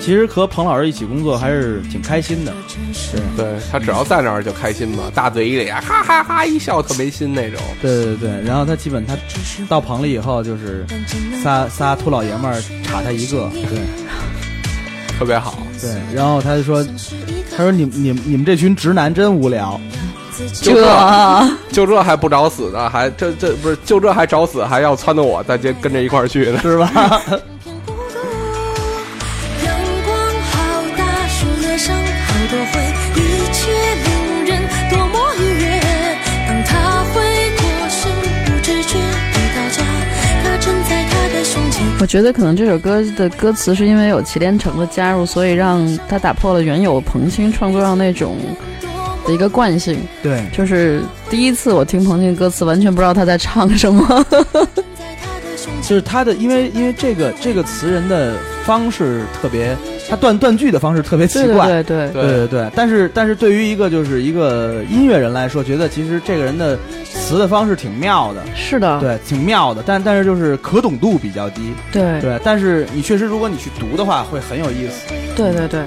[0.00, 2.52] 其实和彭老师一起工作还是挺开心的，
[3.12, 3.20] 对。
[3.36, 7.60] 对他只要在那儿就开心嘛，大嘴一咧，哈哈哈一笑特没心那种。
[7.82, 9.14] 对对对，然后他基本他
[9.68, 10.84] 到棚里以后就是
[11.42, 13.78] 仨仨秃老爷们儿插他一个，对
[15.18, 15.58] 特别好。
[15.80, 16.82] 对，然后他就说，
[17.56, 19.80] 他说你你你们这群直男真无聊，
[20.54, 27.22] 就这就这还不找死呢，还这这不是就这还找死，还要撺掇我再接跟着一块儿去呢，是吧？
[42.00, 48.38] 我觉得可能这首歌的歌词是因为有祁连城的加入，所以让他打破了原有彭青创作上那种
[49.26, 50.00] 的一个惯性。
[50.22, 54.26] 对，就是第一次我听彭青歌词，完全不知道他在唱什么。
[55.82, 58.34] 就是他的，因为因为这个这个词人的
[58.64, 59.76] 方式特别，
[60.10, 62.70] 他断断句的方式特别奇怪，对对对对对。
[62.74, 69.84] 但是但是对于一个就是一个音乐人来说，觉得其实这个人的词的方式挺妙的，是的，对，挺妙的。
[69.86, 72.40] 但但是就是可懂度比较低，对对。
[72.42, 75.14] 但是你确实，如果你去读的话，会很有意思。
[75.36, 75.80] 对对对。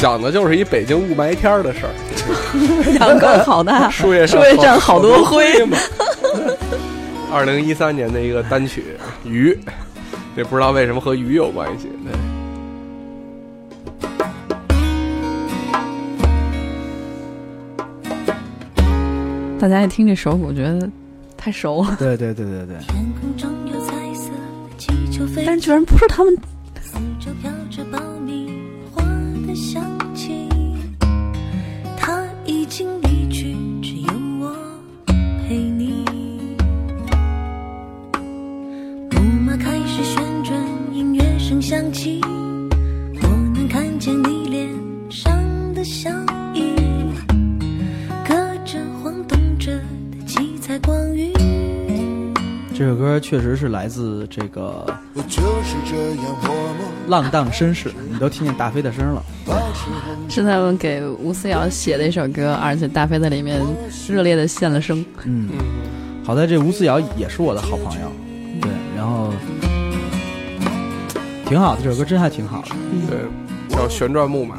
[0.00, 1.92] 讲的就是一北京雾霾天儿的事儿。
[2.98, 5.76] 阳光好大，树叶树叶上好多灰嘛。
[7.30, 8.82] 二零一三年的一个单曲
[9.24, 9.52] 《鱼》，
[10.36, 11.88] 这不知道为什么和鱼有关系。
[12.04, 12.12] 对。
[19.58, 20.88] 大家一听这首，我觉得
[21.36, 21.96] 太熟了。
[21.98, 22.76] 对对对对对。
[25.44, 26.32] 但居然不是他们。
[26.80, 28.52] 四周飘着爆米
[28.92, 29.02] 花
[29.46, 30.48] 的香气，
[31.96, 33.56] 他已经离去，
[41.48, 42.20] 声响起，
[43.22, 44.68] 我能看见你脸
[45.08, 45.32] 上
[45.72, 46.10] 的笑
[46.52, 46.74] 意，
[48.22, 48.34] 隔
[48.66, 51.32] 着晃动着的七彩光晕。
[52.76, 54.84] 这首歌确实是来自这个
[57.06, 59.22] 浪荡绅士，你都听见大飞的声了。
[60.28, 63.58] 是他们给吴思瑶写的一首歌，而且大飞在里面
[64.06, 65.02] 热烈的献了声。
[65.24, 65.48] 嗯，
[66.22, 68.12] 好在这吴思瑶也是我的好朋友，
[68.60, 69.32] 对，然后
[71.48, 72.68] 挺好的，这首歌真还挺好的。
[73.08, 73.18] 对，
[73.74, 74.54] 叫《旋转木马》，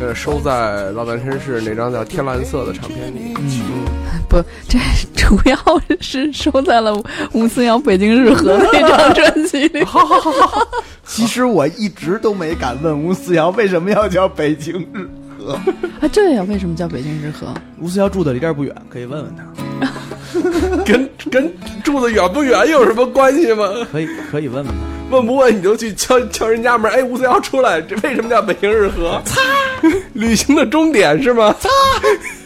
[0.00, 3.34] 呃，收在老诞绅士那张叫《天蓝色》的唱片里。
[3.38, 3.84] 嗯，
[4.28, 4.78] 不，这
[5.14, 5.56] 主要
[6.00, 6.92] 是收在了
[7.32, 9.84] 吴思瑶《北京日和》那张专辑里。
[11.06, 15.52] 其实我一直都没敢问吴思瑶为什么要叫北京日和。
[16.00, 17.46] 啊，对呀，为什么叫北京日和？
[17.78, 19.88] 吴思瑶住的离这儿不远，可以问问他。
[20.84, 21.52] 跟跟
[21.84, 23.68] 住的远不远有什么关系吗？
[23.90, 24.72] 可以可以问问他。
[25.10, 29.20] 问不问你就去敲敲人家门，哎，吴思瑶出来，这为什么叫北京日和？
[29.26, 29.38] 擦，
[30.14, 31.54] 旅行的终点是吗？
[31.60, 31.68] 擦，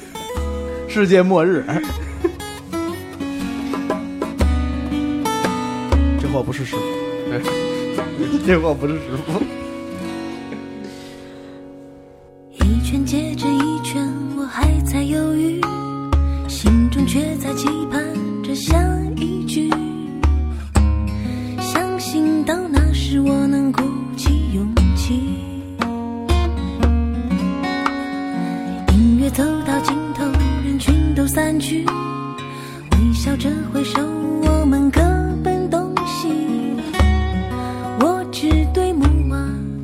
[0.88, 1.64] 世界末日。
[6.20, 6.82] 这货不是师傅，
[8.44, 9.40] 这货不是师傅。
[12.64, 14.04] 一圈接着一圈，
[14.36, 15.60] 我还在犹豫，
[17.06, 18.02] 却在期盼
[18.42, 18.76] 着下
[19.16, 19.70] 一句。
[21.60, 23.82] 相信到那时我能鼓
[24.16, 25.14] 起勇气。
[28.92, 30.24] 音乐走到尽头，
[30.64, 31.86] 人群都散去，
[32.92, 34.00] 微笑着挥手，
[34.42, 35.00] 我们各
[35.44, 36.28] 奔东西。
[38.00, 39.36] 我只对木马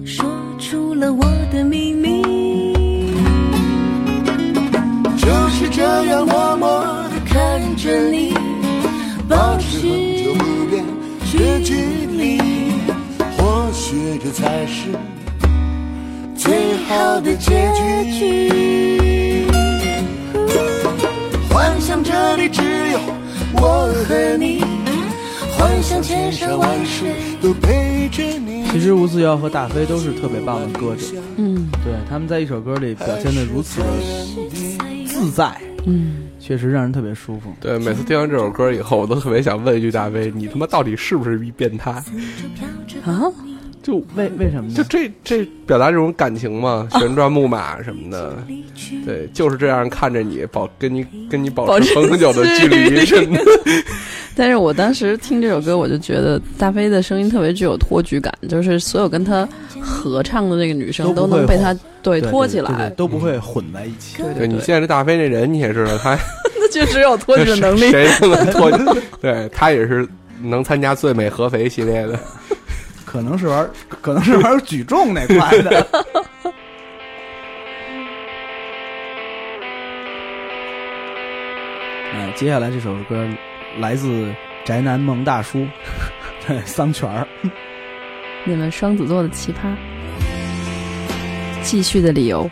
[0.04, 0.26] 说
[0.58, 2.01] 出了我的秘密。
[14.24, 14.88] 这才是
[16.36, 17.72] 最好的结
[18.12, 19.44] 局。
[21.50, 22.62] 幻想这里只
[22.92, 23.00] 有
[23.54, 24.62] 我和你，
[25.58, 27.10] 幻想千山万水
[27.40, 28.64] 都陪着你。
[28.70, 31.04] 其实吴思瑶和大飞都是特别棒的歌者，
[31.36, 33.86] 嗯，对他们在一首歌里表现的如此的
[35.04, 35.52] 自在，
[35.84, 37.52] 嗯，确实让人特别舒服。
[37.60, 41.90] 对，每次听完这首歌以后，我都特别想问一句大飞：你他妈到底是不是一变态？
[43.04, 43.20] 啊，
[43.82, 44.74] 就为为什么呢？
[44.76, 48.36] 就这这表达这种感情嘛，旋转木马什么的，
[49.04, 53.44] 对，就是这样看着你保跟你跟你保保持 持很久的距离什么的。
[54.34, 59.46] 但是我当时听这首歌，我就觉得大飞的声音特别具有托举感，就是所有跟他
[59.80, 64.22] 合唱的那个女生都能被他对对托起来都不会混在一起。
[64.38, 66.16] 对你见着大飞这人，你也知道他
[66.58, 67.90] 那就只有托举的能力。
[67.90, 68.78] 谁都能托举。
[69.20, 70.08] 对他也是
[70.40, 72.18] 能参加最美合肥系列的。
[73.12, 73.68] 可能是玩，
[74.00, 75.86] 可能是玩举重那块的。
[82.14, 83.28] 嗯，接下来这首歌
[83.78, 84.34] 来自
[84.64, 85.66] 宅男萌大叔，
[86.48, 87.28] 对桑泉儿。
[88.44, 89.76] 你们双子座的奇葩，
[91.62, 92.50] 继续的理由。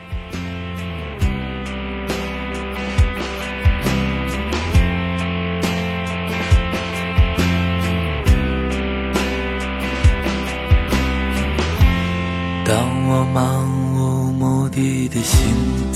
[15.23, 15.90] 心。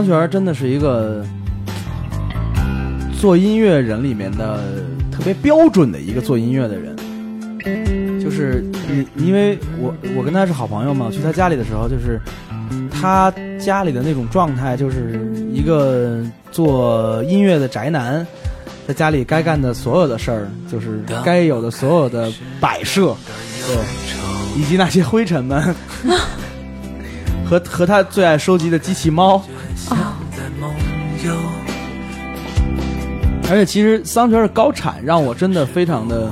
[0.00, 1.22] 其实桑泉儿真的是一个
[3.18, 4.60] 做音乐人里面的
[5.12, 6.96] 特别标准的一个做音乐的人。
[8.18, 12.18] 就是你，因为我我跟他是好朋友嘛，去他家里的时候，就是
[12.90, 13.30] 他
[13.62, 15.20] 家里的那种状态，就是
[15.52, 18.26] 一个做音乐的宅男，
[18.88, 23.14] 在家里该干的所有的事儿，就是该有的所有的摆设，
[23.66, 23.76] 对，
[24.56, 25.74] 以及那些灰尘们，
[27.44, 29.42] 和和他最爱收集的机器猫。
[33.50, 36.30] 而且其实桑泉的高产让我真的非常的，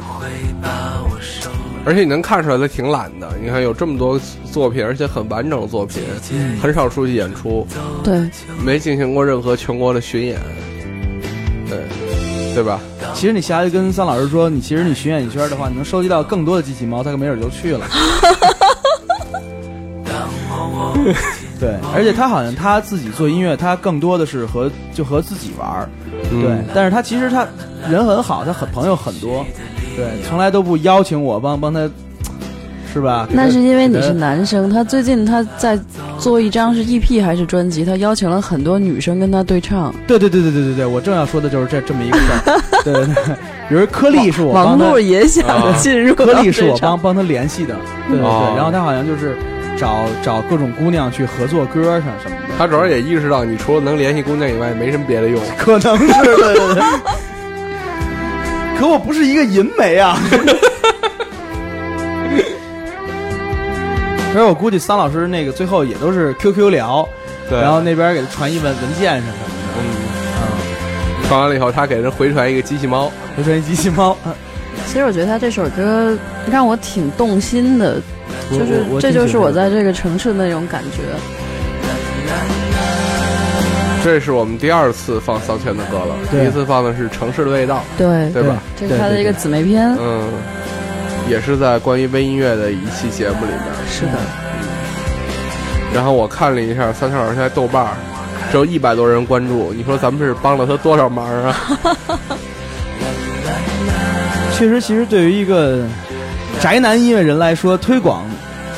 [1.85, 3.29] 而且你能看出来他挺懒的。
[3.43, 4.21] 你看有这么多
[4.53, 6.01] 作品，而且很完整的作品，
[6.62, 7.66] 很少出去演出，
[8.05, 8.31] 对，
[8.64, 10.39] 没进行过任何全国的巡演，
[11.69, 11.81] 对，
[12.55, 12.81] 对吧？
[13.14, 17.85] 其实你下来跟桑老师说，你其实你巡演一圈的话，你能收集到更多的机器猫，他可没准就去了。
[21.59, 25.88] 对，而且他好像他自己做音乐，他更多的是和就和自己玩儿，
[26.32, 26.50] 嗯对。
[26.74, 27.46] 但是他其实他
[27.90, 29.44] 人很好，他很朋友很多，
[29.96, 31.80] 对，从来都不邀请我帮帮他，
[32.92, 33.28] 是是吧？
[33.30, 35.78] 那是因为你是男生，他最近他在
[36.18, 39.94] 做一张是 EP 还是专辑，他邀请了很多女生跟他对唱。
[40.06, 42.61] 对对对对对对对，我正要说的就是这这么一个事儿。
[42.82, 43.34] 对对对，
[43.68, 47.76] 比如颗粒是我王帮他璐也想啊进入颗粒是我帮帮他联系的，
[48.09, 49.36] 对对哦对，然后他好像就是
[49.79, 55.41] 找找各种姑娘去合作歌上什么的，他主要也意识到，你除了能联系姑娘以外，没什么别的用。
[55.57, 56.83] 可能是对对对。
[58.79, 60.18] 可我不是一个银媒啊。
[64.33, 67.09] 所以我估计桑老师那个最后也都是 QQ 聊，
[67.49, 69.39] 对，然后那边给他传一文文件什么的，
[69.79, 69.83] 嗯，
[71.26, 74.16] 传完了以后，他给人回传一个机器猫，回传一机器猫。
[74.26, 74.33] 嗯
[74.87, 76.16] 其实我觉得他这首歌
[76.51, 78.18] 让我挺动心的，我
[78.51, 81.03] 就是这就是我在这个城市的那种感觉。
[84.05, 88.62] 这是我们第二次放桑泉的歌了，对第一次放的是《城市的味道》，对对吧？
[88.78, 89.92] 这是他的一个姊妹篇。
[89.99, 90.30] 嗯，
[91.28, 93.61] 也是在关于微音乐的一期节目里面。
[93.90, 94.12] 是的，
[95.92, 97.90] 然后我看了一下三川老师在豆瓣儿
[98.51, 101.55] 只有一百多人关注，你说咱们是帮了他多少忙啊？
[104.57, 105.84] 确实，其实对于一个
[106.61, 108.24] 宅男音乐人来说，推广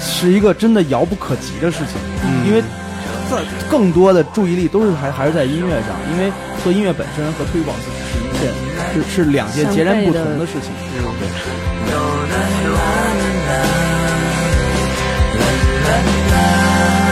[0.00, 2.62] 是一个真的遥不可及的事情，嗯因为
[3.30, 3.36] 在
[3.70, 6.32] 更多的注意力都是还还是在音乐上，因为
[6.64, 8.52] 做音乐本身和推广自己是一件
[8.92, 10.72] 是是两件截然不同的事情。
[10.90, 11.28] 对。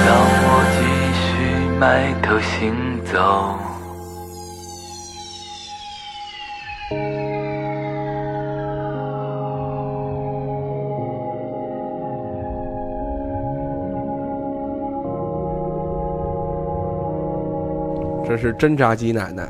[0.07, 0.79] 让我继
[1.21, 1.25] 续
[1.79, 2.57] 埋头行
[3.13, 3.68] 走。
[18.29, 19.49] 这是真炸鸡奶奶，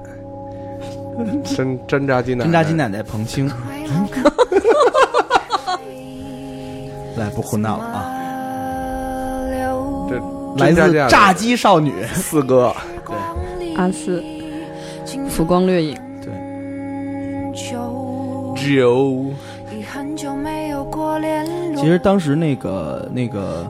[1.45, 3.51] 真真炸鸡奶奶，真炸鸡奶奶彭青。
[7.17, 8.15] 来，不胡闹了啊！
[10.09, 10.17] 这
[10.65, 12.73] 来自炸炸鸡少女 四哥，
[13.77, 14.23] 阿四，
[15.29, 15.99] 浮光掠影。
[16.23, 16.33] 对
[17.53, 18.55] 九，
[21.77, 23.69] 其实当时那个那个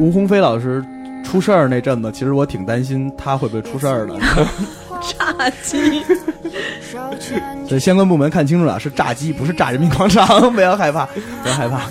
[0.00, 0.84] 吴鸿飞老师
[1.30, 4.18] 出事儿那阵子，其实我挺担心他会不会出事儿的。
[5.00, 6.02] 炸鸡，
[7.68, 11.06] 所以相关部门看清楚了，是炸鸡，不是炸人民广场， 不要害怕，
[11.42, 11.82] 不要害怕。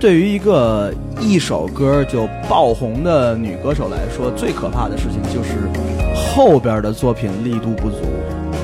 [0.00, 5.68] 对于一个一首歌就爆红的女歌手来说，最可怕的事情就是
[6.14, 7.96] 后边的作品力度不足。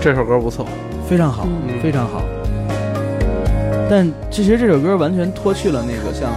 [0.00, 0.64] 这首歌不错，
[1.08, 2.22] 非常好，嗯非常好。
[3.90, 6.32] 但其实这首歌完全脱去了那个像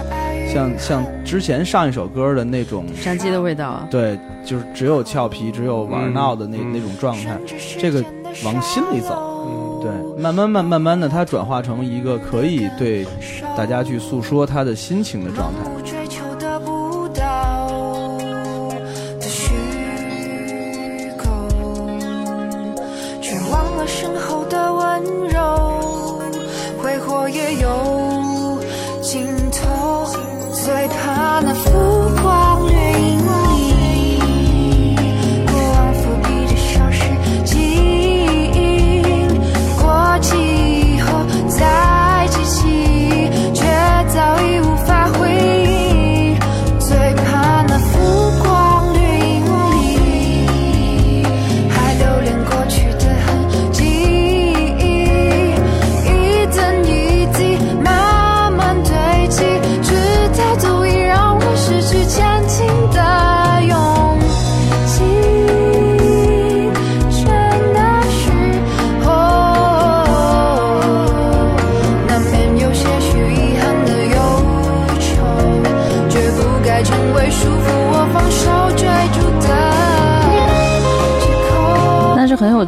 [0.52, 3.88] 像像之前上一首歌的那种山鸡的味道啊！
[3.92, 7.38] 对，就是只有俏皮，只有玩闹的那、那种状态，
[7.78, 8.04] 这个
[8.44, 9.37] 往心里走。
[9.82, 13.06] 对，慢慢慢慢慢的，它转化成一个可以对
[13.56, 15.60] 大家去诉说他的心情的状态。
[27.30, 28.58] 也有
[29.02, 30.08] 尽头。
[30.54, 31.54] 最怕那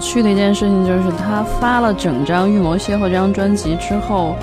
[0.10, 4.36] 趣的一件事情就是，他发了整张《预谋邂逅》这张专辑之后，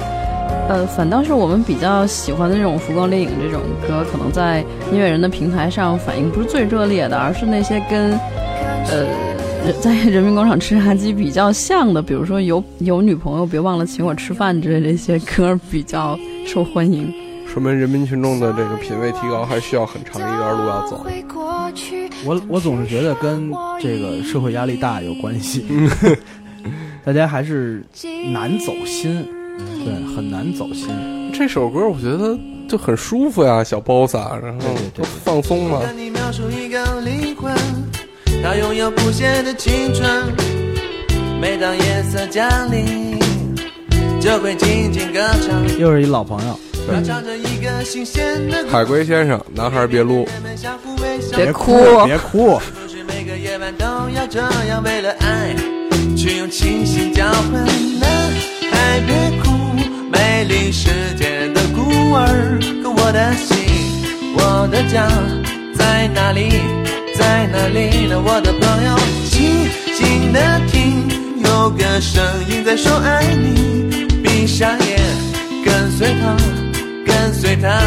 [0.69, 4.61] 呃，反倒是我们比较喜欢的这种浮光掠影这种歌，可能在
[4.93, 17.13] 音乐人的平台上反应不是最热烈的，而是那些跟呃在人民广场吃炸鸡比较像的，比如说有有女朋友别忘了请我吃饭之类的一些歌比较受欢迎。
[17.45, 21.05] 说明人民群众的这个品味提高还需要很长一段路要走。
[22.27, 23.51] 我我总是觉得跟
[23.81, 25.65] 这个社会压力大有关系，
[27.05, 27.85] 大家还是
[28.33, 29.25] 难走心，
[29.85, 30.89] 对，很难走心。
[31.33, 32.37] 这首歌我觉得
[32.69, 35.81] 就很舒服呀，小包子，然后都放松嘛。
[35.97, 37.55] 你描述一个灵魂，
[38.43, 40.35] 它拥有不懈的青春。
[41.41, 43.19] 每当夜色降临，
[44.19, 45.79] 就会静静歌唱。
[45.79, 46.59] 又是一老朋友，
[46.89, 50.27] 它唱着一个新鲜的故事海龟先生，男孩别撸，
[50.57, 52.59] 相互微笑别哭，别哭。
[52.59, 53.85] 不是每个夜晚都
[54.15, 55.55] 要这样，为了爱
[56.17, 57.53] 去用清醒交换。
[58.01, 58.09] 男
[58.71, 59.51] 孩别哭，
[60.11, 63.57] 美丽世界的孤儿，可我的心，
[64.37, 65.09] 我的家
[65.77, 66.51] 在哪里？
[67.19, 68.21] 在哪里呢？
[68.25, 68.97] 我的朋友，
[69.29, 71.09] 静静的听，
[71.43, 74.07] 有个声音在说爱你。
[74.23, 75.01] 闭上眼，
[75.65, 76.66] 跟随他，跟
[77.41, 77.79] 随他。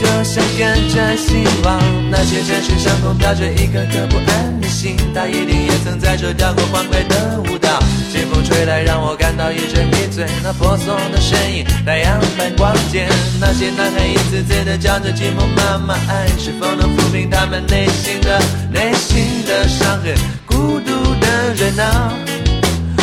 [0.00, 1.78] 就像跟着希望，
[2.10, 7.78] 那些城市上空飘着一颗颗不安的心，它一定也曾在这跳过欢快的舞蹈。
[8.10, 10.24] 清风吹来，让我感到一阵迷醉。
[10.42, 13.06] 那婆娑的身影，太阳般光洁。
[13.38, 18.40] 那些男孩一次次的叫着寂寞妈妈爱，是否能抚平他们内心的
[18.72, 20.14] 内心的伤痕？
[20.46, 22.14] 孤独的人啊，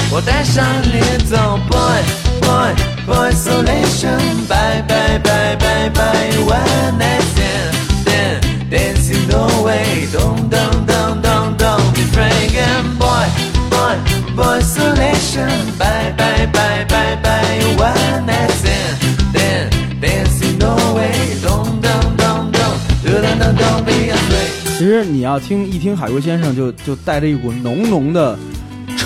[0.10, 1.38] 我带上你走
[1.70, 2.02] ，boy
[2.42, 13.26] boy boy isolation，bye bye bye bye bye one night stand stand dancing away，咚咚咚咚咚，be fragrant boy
[13.72, 13.96] boy
[14.36, 18.98] boy isolation，bye bye bye bye bye one night stand
[19.32, 22.60] stand dancing away，咚咚咚咚，
[23.06, 24.78] 咚咚咚咚，be a free。
[24.78, 28.38] 其实你要听一听海龟先生就，就带着一股浓浓的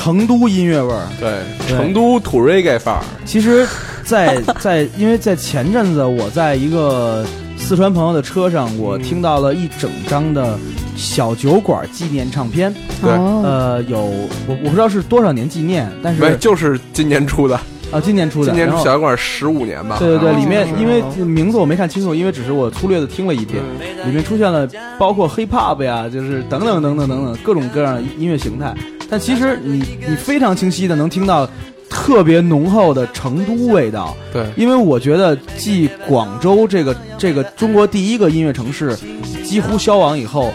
[0.01, 1.07] 成都音乐味儿。
[1.19, 1.31] 对，
[1.67, 3.03] 成都土 reggae 范儿。
[3.23, 3.67] 其实
[4.03, 7.23] 在， 在因为在前阵子，我在一个
[7.55, 10.57] 四川朋友的车上，我听到了一整张的
[10.95, 12.73] 小酒馆纪念唱片。
[12.99, 13.99] 对呃，有
[14.47, 17.55] 我我不知道是多少年纪念，但是没，就是今年出的，
[17.91, 19.97] 啊，今年出的，今年然后小馆十五年吧。
[19.99, 23.61] 对对对，里面因为名字我没看清楚，因为只是我粗略的听了一遍，
[24.03, 28.73] 里面出现了包括 hip hop 呀，就是等等等等等等各种各样的音乐形态。
[29.11, 31.47] 但其实你你非常清晰的能听到
[31.89, 34.15] 特别浓厚的成都味道。
[34.33, 38.97] 对因为我觉得继广州这个这个中国第一个音乐城市
[39.43, 40.53] 几乎消亡以后，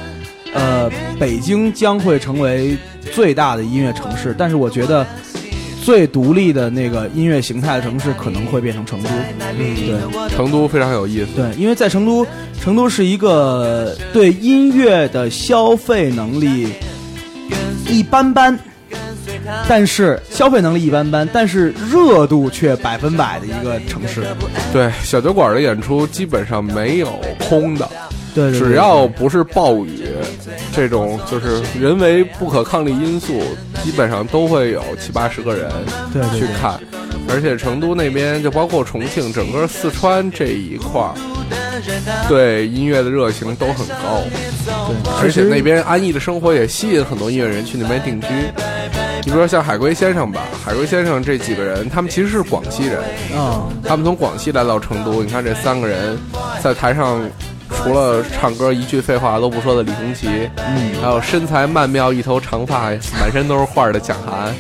[0.55, 0.91] 呃，
[1.21, 2.77] 北京将会成为
[3.13, 5.07] 最大的音乐城市，但是我觉得。
[5.85, 9.09] 最独立的那个音乐形态的城市可能会变成成都，
[9.57, 11.27] 嗯，对，成都非常有意思。
[11.37, 12.27] 对，因为在成都，
[12.61, 16.67] 成都是一个对音乐的消费能力
[17.89, 18.59] 一般般，
[19.69, 24.25] 但是消费能力一般般，但是热度却百分百的一个城市。
[24.73, 27.89] 对，小酒馆的演出基本上没有空的，
[28.35, 30.05] 对对对只要不是暴雨，
[30.75, 33.41] 这种就是人为不可抗力因素，
[33.83, 35.71] 基本上都会有七八十个人
[36.13, 36.79] 对去看。
[37.29, 41.15] 而且成都那边就包括重庆，整个四川这一块儿，
[42.29, 44.23] 对音乐的热情都很高。
[44.87, 48.27] 对，而且那边安逸的生活也吸引很多音乐人去那边定居。
[49.25, 53.01] 你比如说像海龟先生吧，海龟先生这几个人，他们其实是广西人，
[53.37, 55.23] 啊，他们从广西来到成都。
[55.23, 56.17] 你看这三个人
[56.63, 57.21] 在台上，
[57.69, 64.55] 除了唱歌一句废话都不说的李红旗，嗯，还有身材曼妙、一头长发、满身都是画的蒋涵，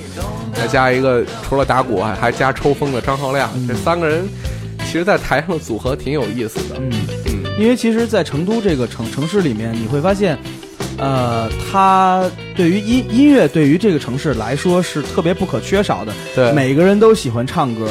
[0.53, 3.49] 再加一个除了打鼓还还加抽风的张浩亮。
[3.69, 4.46] 这三个人，其
[4.97, 6.77] 实在台上的组合挺有意思的。
[6.79, 6.91] 嗯
[7.27, 10.39] 嗯因为其实，在成都这个城城市里面，你会发现，
[10.99, 16.13] 呃，它对于音音乐对于这个城市来说是特别不可缺少的。
[16.35, 17.89] 对每个人都喜欢唱歌，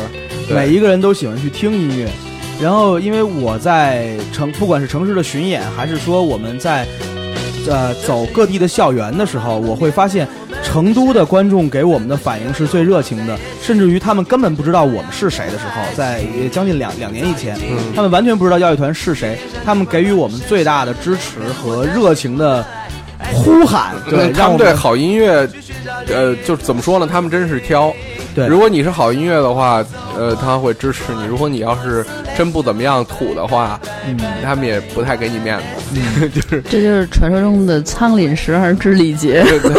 [0.48, 2.08] 对每一个人都喜欢去听音乐。
[2.62, 6.88] 然后，因为我在城，不管是城市的巡演，还是说我们在
[7.70, 10.28] 呃走各地的校园的时候，我会发现
[10.64, 22.66] 成都的观众给我们的反应是最热情的，甚至于他们根本不知道我们是谁的时候，在也将近两两年以前，嗯他们完全不知道乐乐团是谁，他们给予我们最大的支持和热情的
[23.34, 25.48] 呼喊，对，让对好音乐，
[26.08, 27.08] 呃，就是怎么说呢？
[27.12, 27.94] 他们真是挑。
[28.36, 29.84] 对如果你是好音乐的话，
[30.18, 32.06] 呃，他会支持你；如果你要是
[32.38, 36.30] 真不怎么样土的话，嗯，他们也不太给你面子。
[36.30, 39.42] 就是这就是传说中的苍廪实而知礼节。
[39.44, 39.72] 对对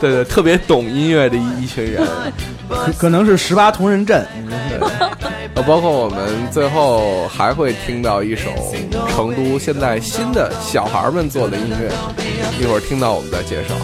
[0.00, 2.02] 对，特别懂音乐的一一群人。
[2.68, 4.26] 可可能是十八铜人阵，
[5.54, 6.18] 呃，包括我们
[6.50, 8.50] 最后还会听到一首
[9.08, 11.90] 成都现在新的小孩们做的音乐，
[12.60, 13.74] 一会儿听到我们再介绍。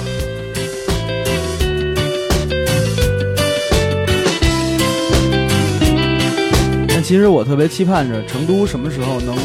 [7.05, 9.37] 其实我特别期盼着成都什么时候能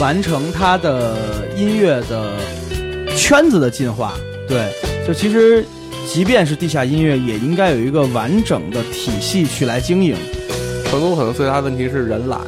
[0.00, 1.14] 完成它的
[1.54, 2.38] 音乐的
[3.14, 4.14] 圈子的进化。
[4.48, 4.72] 对，
[5.06, 5.62] 就其实
[6.06, 10.16] 即便是地下音乐，也应该有一个完整的体系去来经营。
[10.86, 12.40] 成都可能最大问题是人懒。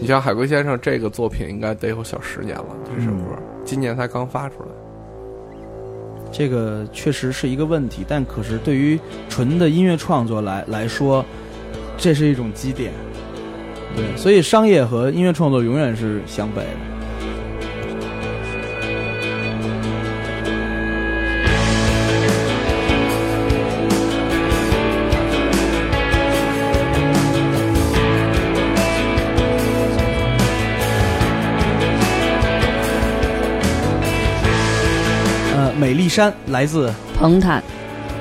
[0.00, 4.68] 你像海龟先生这个作品，应该得有小十年了，这首歌、今年才刚发出来。
[6.30, 8.96] 这个确实是一个问题，但可是对于
[9.28, 11.24] 纯的音乐创作来来说，
[11.98, 12.92] 这是一种基点。
[13.96, 16.66] 对，所以商业和音乐创作永远是相悖的。
[35.56, 37.62] 呃，美丽山来自彭坦，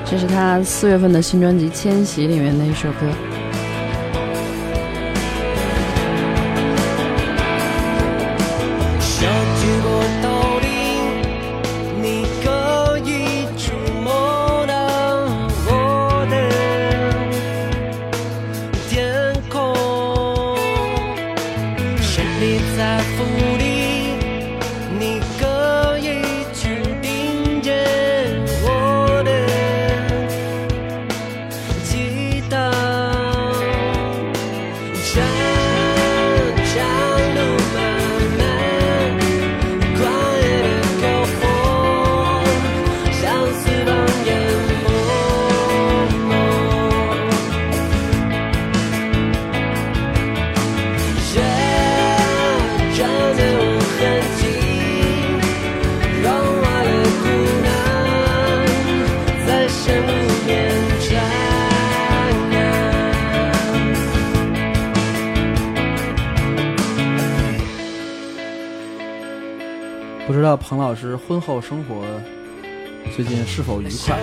[0.05, 3.34] 这是他四月份的新专辑《迁徙》里面的一首歌。
[70.95, 72.05] 老师婚后生活
[73.13, 74.17] 最近是否愉快？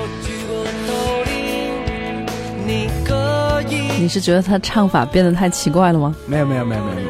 [3.99, 6.17] 你是觉得他唱法变得太奇怪了吗？
[6.25, 7.09] 没有没有没有没有，没有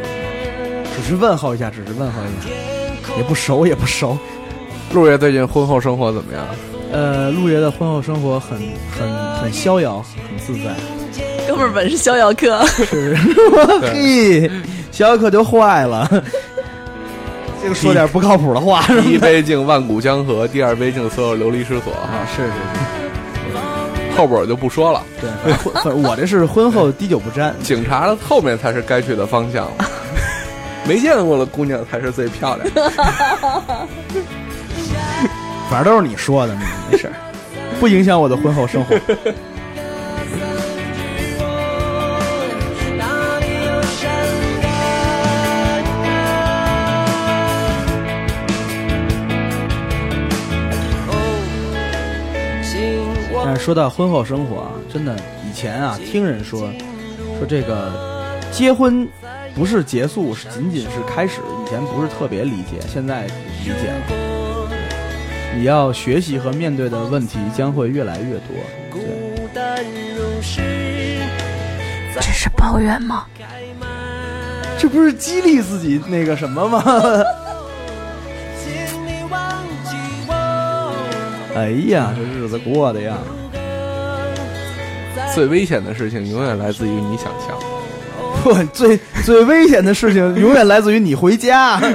[0.97, 2.49] 只是问候一下，只是问候一下，
[3.17, 4.19] 也不熟也不熟。
[4.93, 6.45] 陆爷最近婚后生活怎么样？
[6.91, 8.59] 呃，陆爷的婚后生活很
[8.99, 10.75] 很很逍遥，很自在。
[11.47, 13.17] 哥们儿本是逍遥客，是，
[13.81, 14.51] 嘿，
[14.91, 16.11] 逍遥客就坏了。
[17.63, 21.93] 这个说点不靠谱的话， 是吧第一杯敬万古江河，第二杯敬所有流离失所。
[21.93, 25.01] 啊，是是是，后边我就不说了。
[25.21, 25.31] 对，
[25.81, 27.55] 婚我这是婚后 滴酒不沾。
[27.63, 29.71] 警察的后面才是该去的方向。
[30.85, 32.91] 没见过的姑娘才是最漂亮的。
[35.71, 36.57] 反正都是你说的，
[36.91, 37.15] 没事儿，
[37.79, 38.97] 不影响我的婚后生活。
[53.63, 55.15] 说到婚后生活啊，真的
[55.49, 56.69] 以前啊，听人说
[57.39, 57.93] 说这个
[58.51, 59.09] 结婚
[59.55, 61.41] 不是结束，是仅仅是开始。
[61.65, 64.69] 以前不是特别理解，现在理解了。
[65.57, 68.49] 你要学习和面对的问题将会越来越多。
[68.91, 71.21] 对，孤单如是，
[72.13, 73.27] 这是抱怨吗？
[74.77, 76.83] 这不是激励自己那个什么吗？
[78.59, 78.73] 请
[79.07, 79.41] 你忘
[79.85, 79.95] 记
[80.27, 80.93] 我。
[81.55, 83.17] 哎呀，这日子过的呀！
[85.35, 87.59] 最危险的事情永远来自于你想象。
[88.43, 91.81] 不，最最危险的事情永远来自于你回家。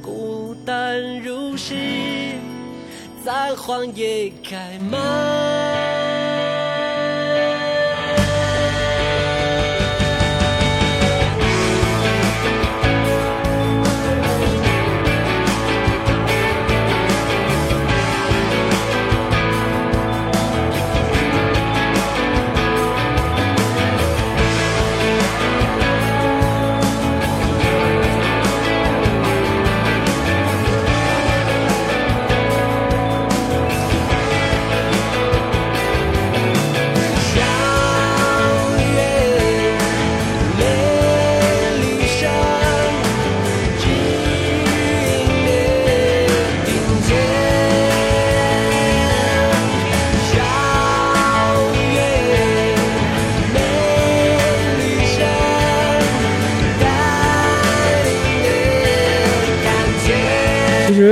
[0.00, 1.74] 孤单如是，
[3.24, 5.47] 在荒野开满。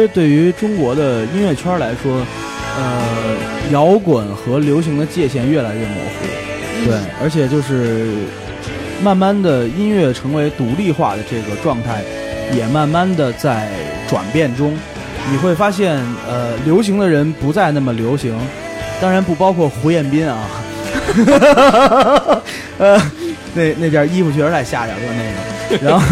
[0.06, 2.24] 实对于中国的音乐圈来说，
[2.78, 3.36] 呃，
[3.72, 6.26] 摇滚和流行的界限越来越模糊。
[6.84, 8.08] 对，而且就是
[9.02, 12.02] 慢慢的音乐成为独立化的这个状态，
[12.54, 13.68] 也慢慢的在
[14.08, 14.76] 转变中。
[15.30, 15.96] 你会发现，
[16.28, 18.38] 呃，流行的人不再那么流行，
[19.00, 20.48] 当然不包括胡彦斌啊。
[22.78, 23.00] 呃，
[23.54, 25.02] 那那件衣服确实太吓人了，
[25.70, 25.80] 那个。
[25.82, 26.06] 然后，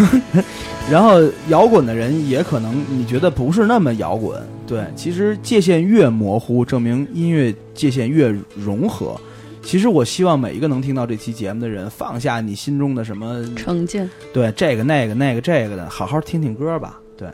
[0.89, 1.19] 然后
[1.49, 9.19] 摇滚的人也可能你觉得不是那么摇滚，对，其实界限越模糊，证明音乐界限越融合。
[9.63, 16.99] 其实我希望每一个能听到这期节目的人，放下你心中的什么成见，对这个那个那个这个的，好好听听歌吧。
[17.17, 17.27] 对，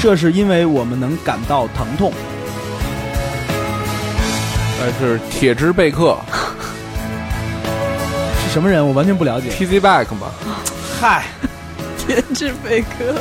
[0.00, 2.10] 这是因为我们能感到疼痛。
[4.80, 6.16] 呃，是铁之贝克
[8.44, 8.86] 是什么人？
[8.86, 9.50] 我完全不了解。
[9.50, 10.28] ，TZ Back 嘛，
[11.00, 11.24] 嗨，
[11.98, 13.14] 铁之贝壳。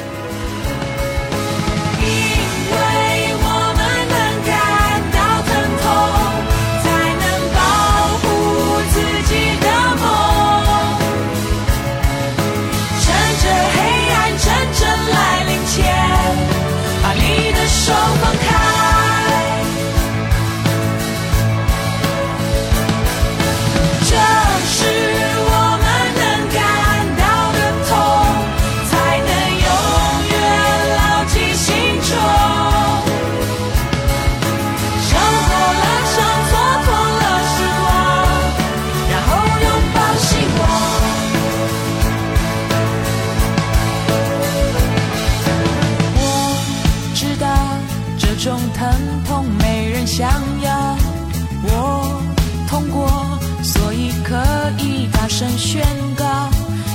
[54.78, 56.50] 以大声宣告，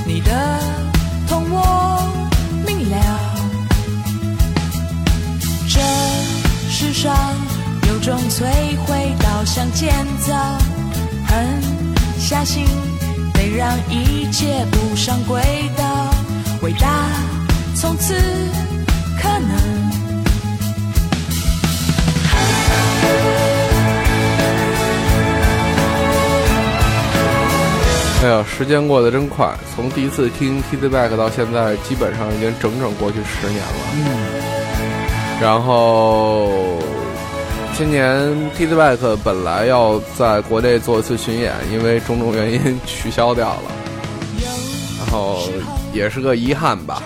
[0.07, 0.31] 你的
[1.29, 2.13] 痛我
[2.67, 2.97] 明了。
[5.69, 5.81] 这
[6.71, 7.15] 世上
[7.89, 8.45] 有种摧
[8.85, 10.35] 毁导向建造，
[11.27, 11.61] 狠
[12.19, 12.65] 下心
[13.33, 15.43] 得让一切步上轨
[15.77, 16.15] 道，
[16.63, 17.09] 伟大
[17.75, 18.15] 从此
[19.21, 19.82] 可能。
[28.23, 33.83] 哎呀，时间过得真快，从第一次听 TZ Back 到现在，基本上已经整整过去十年了。
[33.97, 34.07] 嗯，
[35.41, 36.79] 然后
[37.77, 38.17] 今年
[38.57, 43.73] TZ Back 本来要在国内做一次巡演，因为种种原因 取消掉了，
[45.01, 45.41] 然后
[45.93, 47.03] 也是个遗憾吧。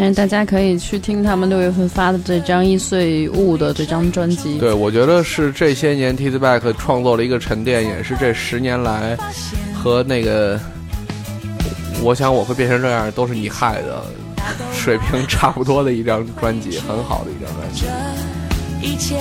[0.00, 4.56] 但是大家可以去听他们六月份发的这张《易碎物》的这张专辑。
[4.58, 9.18] 对，我觉得是这些年 TZ Back 创作了一个沉淀，也是这十年来
[9.74, 10.58] 和那个
[12.00, 14.04] 我想我会变成这样都是你害的
[14.72, 17.84] 水平差不多的一张专辑，很好的一张专辑。
[18.80, 19.16] 这一切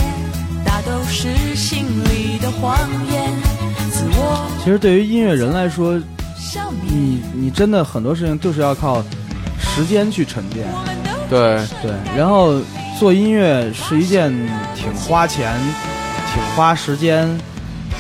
[0.64, 2.78] 大都是心里的谎
[3.12, 3.34] 言，
[3.90, 6.00] 自我其实对于音乐人来说，
[6.88, 9.04] 你你真的很多事情就是要靠
[9.78, 10.66] 时间去沉淀。
[11.30, 12.60] 对对，然后
[12.98, 14.32] 做音乐是一件
[14.76, 15.56] 挺花钱、
[16.34, 17.28] 挺花时间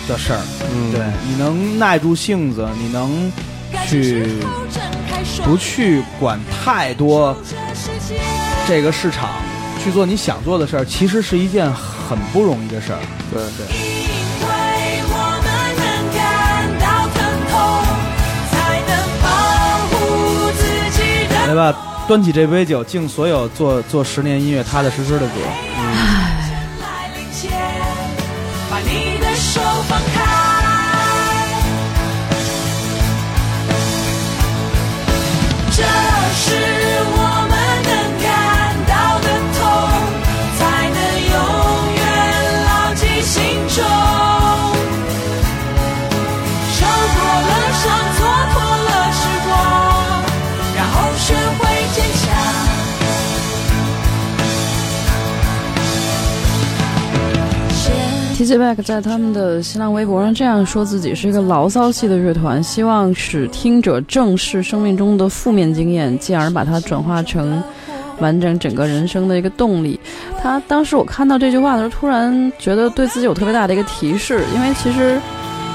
[0.07, 0.39] 的事儿。
[0.73, 3.31] 嗯对，你能耐住性子，你能
[3.87, 4.25] 去
[5.43, 7.37] 不去管太多
[8.67, 9.29] 这个市场，
[9.83, 12.99] 去做你想做的事儿，其实是一件很不容易的事儿。
[13.31, 13.96] 对对。
[21.47, 21.73] 来吧，
[22.09, 25.33] 端起这杯酒，敬所有做做十年音乐踏踏实实的歌。
[26.81, 27.49] 来临前，
[28.69, 30.46] 把你的手放开。
[58.55, 67.61] Back 在他们的新浪微博上这样说自己是一个牢骚系的乐团，希望使听者正视生命中的负面经验，进而把它转化成
[68.19, 69.99] 完整整个人生的一个动力。
[70.41, 75.19] 他当时我看到这句话的时候，突然觉得对自己有特别大的一个提示，因为其实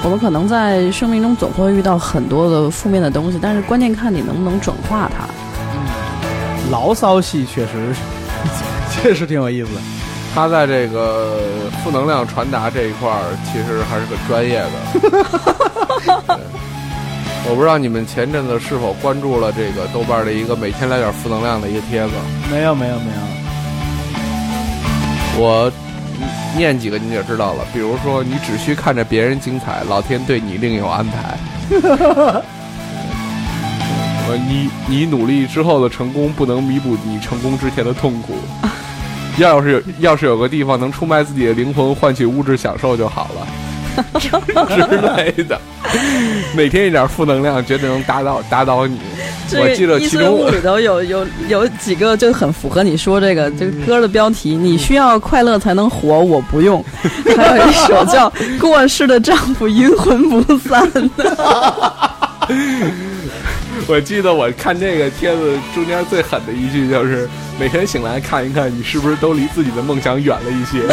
[0.05, 5.27] 我们可能在生命中总会遇到很多的负面的东西，但是关键看你能不能转化它。
[6.70, 7.95] 牢骚系确实
[8.91, 9.81] 确实挺有意思的。
[10.35, 11.39] 他在这个
[11.85, 14.70] 负能量传达这一块儿，其实还是很专业的。
[17.45, 22.12] 我不知道你们前阵子是否关注了这个豆瓣的一个每天来点负能量的一个帖子。
[22.51, 23.07] 没有没有没
[25.37, 25.70] 有，我
[26.57, 27.64] 念几个你就知道了。
[27.72, 31.37] 比如说，你只需看着别人精彩，老天对你另有安排。
[34.28, 38.35] 呃，你你努力之后的成功不能弥补你成功之前的痛苦。
[39.39, 43.47] 要是有要是有个地方能出卖自己的灵魂换取物质享受就好了。
[43.95, 45.61] 之类的，
[46.57, 48.99] 每天一点负能量，绝对能打倒打倒你。
[49.55, 56.83] 我记得其中里头有有有几个就很符合你说这个这个歌的标题，你需要快乐才能活，我不用。
[57.37, 60.91] 还有一首叫《过世的丈夫阴魂不散》
[63.89, 67.28] 我记得我看这个帖子中间最狠的一句就是：
[67.59, 70.83] 每天醒来看一看，你是不是都离自己的梦想远了一些。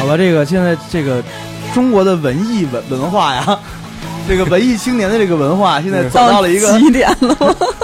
[0.00, 1.22] 好吧，这个现在这个
[1.72, 3.58] 中国的文艺文文化呀，
[4.26, 7.36] 这个文艺青年的这个文化，现在走到了一个极点了？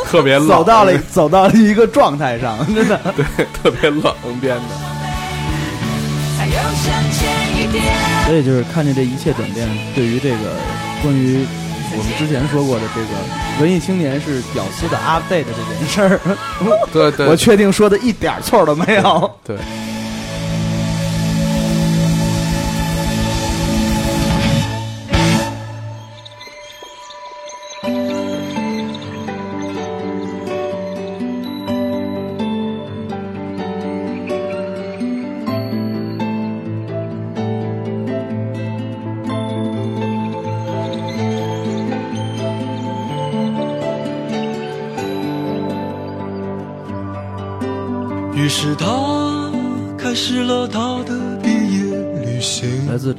[0.06, 3.24] 特别冷，走到了走到了一个状态上，真的对，
[3.62, 4.62] 特别冷编的。
[8.28, 10.36] 所以就是看见这一切转变，对于这个
[11.02, 11.46] 关于
[11.96, 13.08] 我们之前说过的这个
[13.58, 16.20] 文艺青年是屌丝的 update 这件事儿，
[16.92, 19.30] 对对，我确定说的一点错都没有。
[19.42, 19.56] 对。
[19.56, 19.60] 于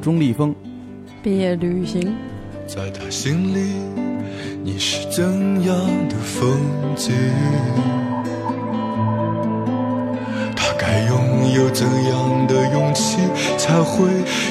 [0.00, 0.54] 钟立风。
[1.22, 2.16] 毕业旅行，
[2.66, 3.72] 在他心里，
[4.64, 5.24] 你是怎
[5.62, 5.76] 样
[6.08, 6.58] 的风
[6.96, 7.12] 景？
[10.56, 13.18] 他该拥有怎样的勇气，
[13.58, 14.08] 才会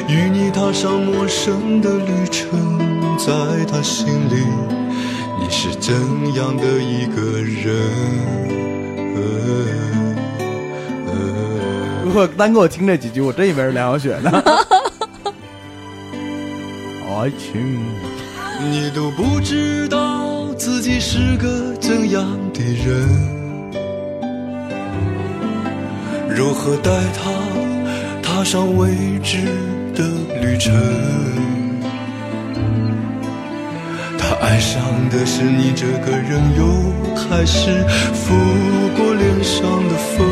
[0.08, 2.78] 与你踏上陌生的旅程？
[3.18, 3.34] 在
[3.66, 4.46] 他心里，
[5.40, 5.94] 你是怎
[6.36, 7.74] 样的一个人？
[12.06, 14.32] 如果单给我听这几句，我真以为是梁晓雪呢。
[17.20, 17.78] 爱情，
[18.72, 23.10] 你都不知道自己是个怎样的人，
[26.30, 27.30] 如何带他
[28.24, 29.38] 踏上未知
[29.94, 30.02] 的
[30.42, 30.74] 旅程？
[34.18, 36.64] 他爱上的是你这个人又，
[37.18, 38.34] 还是拂
[38.96, 40.26] 过脸上的风？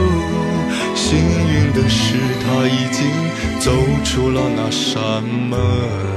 [0.96, 2.14] 幸运的是，
[2.46, 3.06] 他已经
[3.60, 3.74] 走
[4.06, 6.17] 出了那扇门。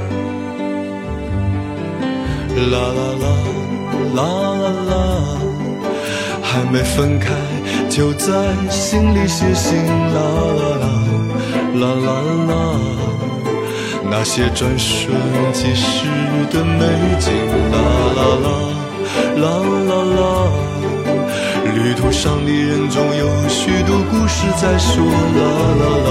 [2.56, 3.24] 啦啦啦
[4.14, 4.18] 啦
[4.60, 4.92] 啦啦，
[6.42, 7.30] 还没分开
[7.88, 8.28] 就在
[8.68, 9.78] 心里写信。
[10.14, 10.18] 啦
[10.58, 10.84] 啦啦
[11.74, 12.10] 啦啦
[12.48, 12.52] 啦，
[14.10, 15.12] 那些转瞬
[15.52, 16.06] 即逝
[16.50, 16.80] 的美
[17.18, 17.32] 景。
[17.72, 17.76] 啦
[18.16, 18.46] 啦啦
[19.36, 19.44] 啦
[19.88, 20.20] 啦啦，
[21.74, 25.04] 旅途上的人总有许多故事在说。
[25.04, 25.40] 啦
[25.80, 26.10] 啦啦，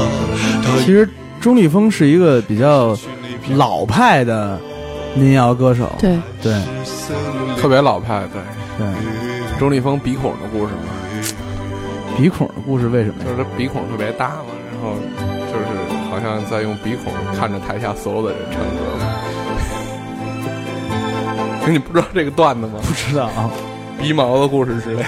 [0.80, 1.08] 其实
[1.42, 2.98] 钟立风是一个比较
[3.56, 4.60] 老派的
[5.16, 5.91] 民谣歌手。
[5.99, 6.62] 对对，
[7.57, 8.41] 特别老派，对
[8.78, 8.88] 对。
[9.60, 10.80] 周立峰鼻孔的故事嘛，
[12.18, 13.24] 鼻孔的故事为什么？
[13.24, 14.95] 就是他鼻孔特别大嘛，然后
[15.51, 15.66] 就是
[16.10, 18.66] 好像在用鼻孔看着台下所有的人唱歌。
[21.70, 22.80] 你不知道这个段子吗？
[22.82, 23.49] 不知道啊，
[23.99, 25.05] 鼻毛的故事之类的，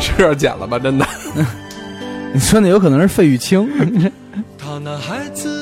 [0.00, 0.78] 是要剪了吧？
[0.78, 1.04] 真的。
[2.32, 3.68] 你说那有可能是费玉清。
[4.56, 5.57] 他那孩子。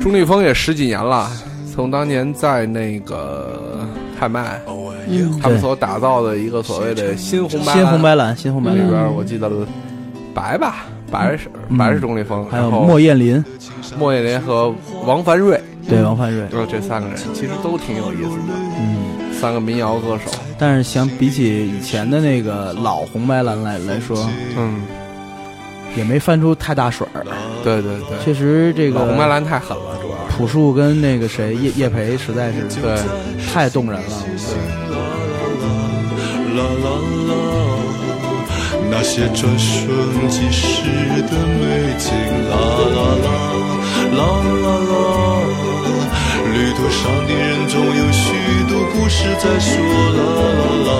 [0.00, 1.30] 钟立风也十几年了，
[1.74, 3.86] 从当年在那个
[4.18, 4.60] 拍卖，
[5.08, 8.78] 嗯他们所打造的一个所谓的新红白新红白蓝，新红白蓝。
[8.78, 9.50] 里边，我记得
[10.34, 13.44] 白吧，白是白是钟立风，还有莫艳林，
[13.98, 14.74] 莫艳林和
[15.04, 20.30] 王凡瑞，对王凡瑞，就这三个人其实都挺有意思的，嗯，三个民谣歌手。
[20.58, 24.80] 但是相比起以前的那个老红白蓝来来说，嗯，
[25.98, 27.26] 也没翻出太大水儿。
[27.64, 32.96] 对对对，确实这个红白蓝太狠了，主要朴树跟那个谁叶叶培实在是对
[33.52, 34.06] 太动人了。
[36.54, 36.88] 啦啦
[37.28, 37.32] 啦，
[38.90, 39.90] 那些转瞬
[40.28, 40.86] 即逝
[41.26, 42.14] 的美景。
[42.48, 42.54] 啦
[42.94, 43.28] 啦啦，
[44.16, 44.20] 啦
[44.64, 44.94] 啦啦，
[46.54, 48.24] 旅途上的人总有许
[48.68, 49.74] 多故事在说
[50.16, 50.54] 啦啦
[50.86, 50.90] 啦，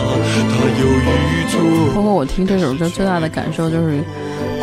[0.50, 1.00] 他犹豫
[1.50, 1.54] 着。
[1.94, 4.02] 包括我听这首歌最大的感受就是，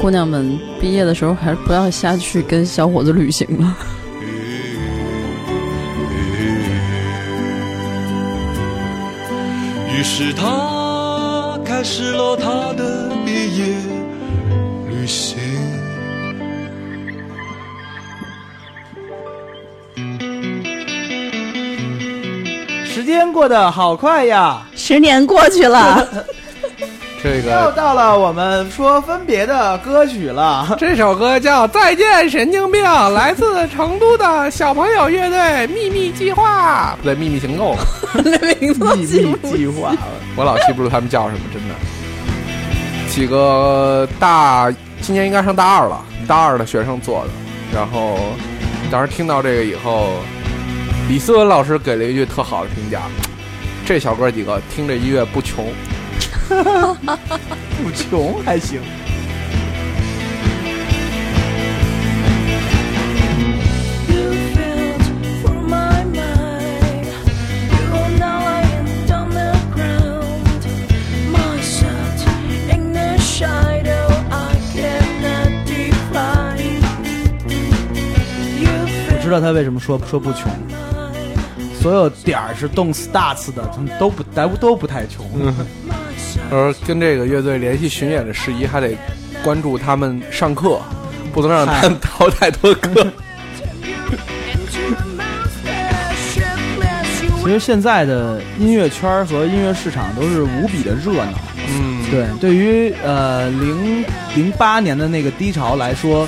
[0.06, 3.76] 姑娘们毕业的时候还是不要瞎去跟小伙子旅行了。
[9.92, 13.66] 于是他开始了他的毕业
[14.88, 15.40] 旅行。
[22.86, 26.08] 时间过得好快呀，十年过去了，
[27.26, 30.68] 这个又到了我们说分别的歌曲了。
[30.78, 37.76] 这首歌叫《再见神经病》，来自成都的小朋友乐队秘密计划，不对，秘密行动。
[38.62, 39.92] 名字秘密计划，
[40.36, 41.74] 我老记不住他们叫什么，真的。
[43.10, 44.72] 几个大，
[45.02, 47.30] 今年应该上大二了，大二的学生做的。
[47.74, 48.20] 然后
[48.92, 50.10] 当时听到这个以后，
[51.10, 53.02] 李思文老师给了一句特好的评价：
[53.84, 55.66] 这小哥几个听着音乐不穷。
[56.48, 58.80] 不穷还行
[79.08, 80.52] 我知道他为什么说说不穷。
[81.86, 83.64] 所有点儿是动次大次的
[84.00, 84.24] 都不
[84.56, 85.24] 都不太穷。
[86.52, 88.98] 而跟这个乐队联系巡演的事宜，还得
[89.44, 90.80] 关注他们上课，
[91.34, 93.08] 不能让他们逃太多课。
[97.44, 101.40] 其实现在的音乐圈和音乐市场都是无比的热闹。
[101.68, 104.04] 嗯，对，对于呃零
[104.36, 106.28] 零八年的那个低潮来说，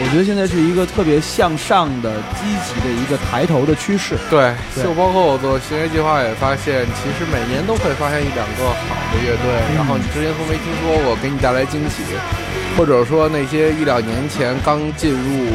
[0.00, 4.14] 我觉得现在是一个特别向上的、积极的一个抬头的趋势。
[4.30, 12.06] 对，对就包括我做行为计划也发现，其实每年都会发现一两个好的乐队，然后你之前都没听说过，给你带来惊喜，
[12.78, 15.50] 或者说那些一两年前刚进入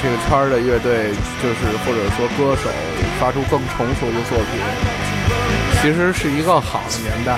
[0.00, 1.12] 这个圈儿的乐队，
[1.44, 2.72] 就是或者说歌手
[3.20, 4.56] 发出更成熟的作品，
[5.84, 7.36] 其实是一个好的年代。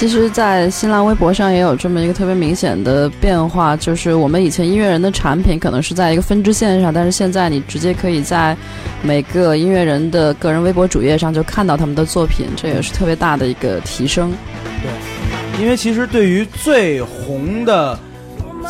[0.00, 8.56] 其实，在新浪微博上也有这么一个特别明显的变化，就是我们以前音乐人的产品可能是在一个分支线上，但是现在你直接可以在
[9.02, 14.32] 每个音乐人的个人微博主页上就看到他们的作品，这也是特别大的一个提升。
[14.80, 17.98] 对因为其实对于最红的，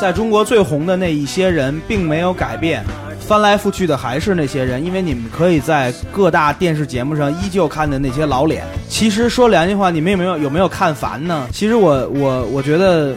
[0.00, 2.84] 在中国最红的那一些人，并没有改变，
[3.30, 4.84] 翻来覆去的还是那些人。
[4.84, 8.64] 因为你们可以在各大电视节目上依旧看的那些老脸。
[8.88, 11.46] 其实说良心话，你们有没有有没有看烦呢？
[11.52, 13.14] 其实我我我觉得，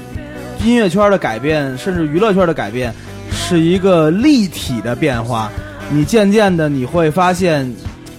[0.64, 2.94] 音乐圈的改变，甚至娱乐圈的改变，
[3.32, 5.50] 是一个立体的变化。
[5.90, 7.74] 你渐渐的你会发现。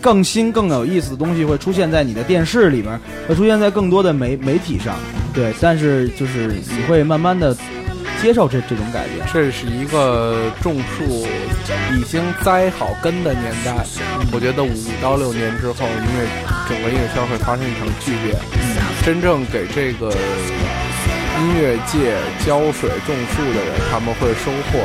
[0.05, 4.97] 更新、更有意思的东西会出现在你的电视里边，会出现在更多的媒媒体上。
[5.33, 7.57] 对，但是就是你会慢慢的
[8.25, 9.27] 接受这这种改变。
[9.31, 11.27] 这是一个种树
[11.95, 13.75] 已经栽好根的年代，
[14.33, 14.73] 我觉得五
[15.03, 16.27] 到六年之后，因为
[16.67, 18.35] 整个音乐圈会发生一场巨变，
[19.05, 22.17] 真正给这个音乐界
[22.47, 24.81] 浇水种树的人，他们会收获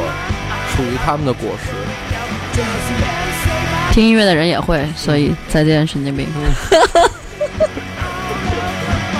[0.75, 1.71] 属于他们的果实。
[3.93, 6.27] 听音乐的人也会，所以再见，神经病。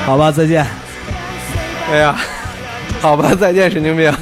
[0.06, 0.68] 好吧，再见。
[1.90, 2.20] 哎呀，
[3.02, 4.14] 好吧，再见，神经病。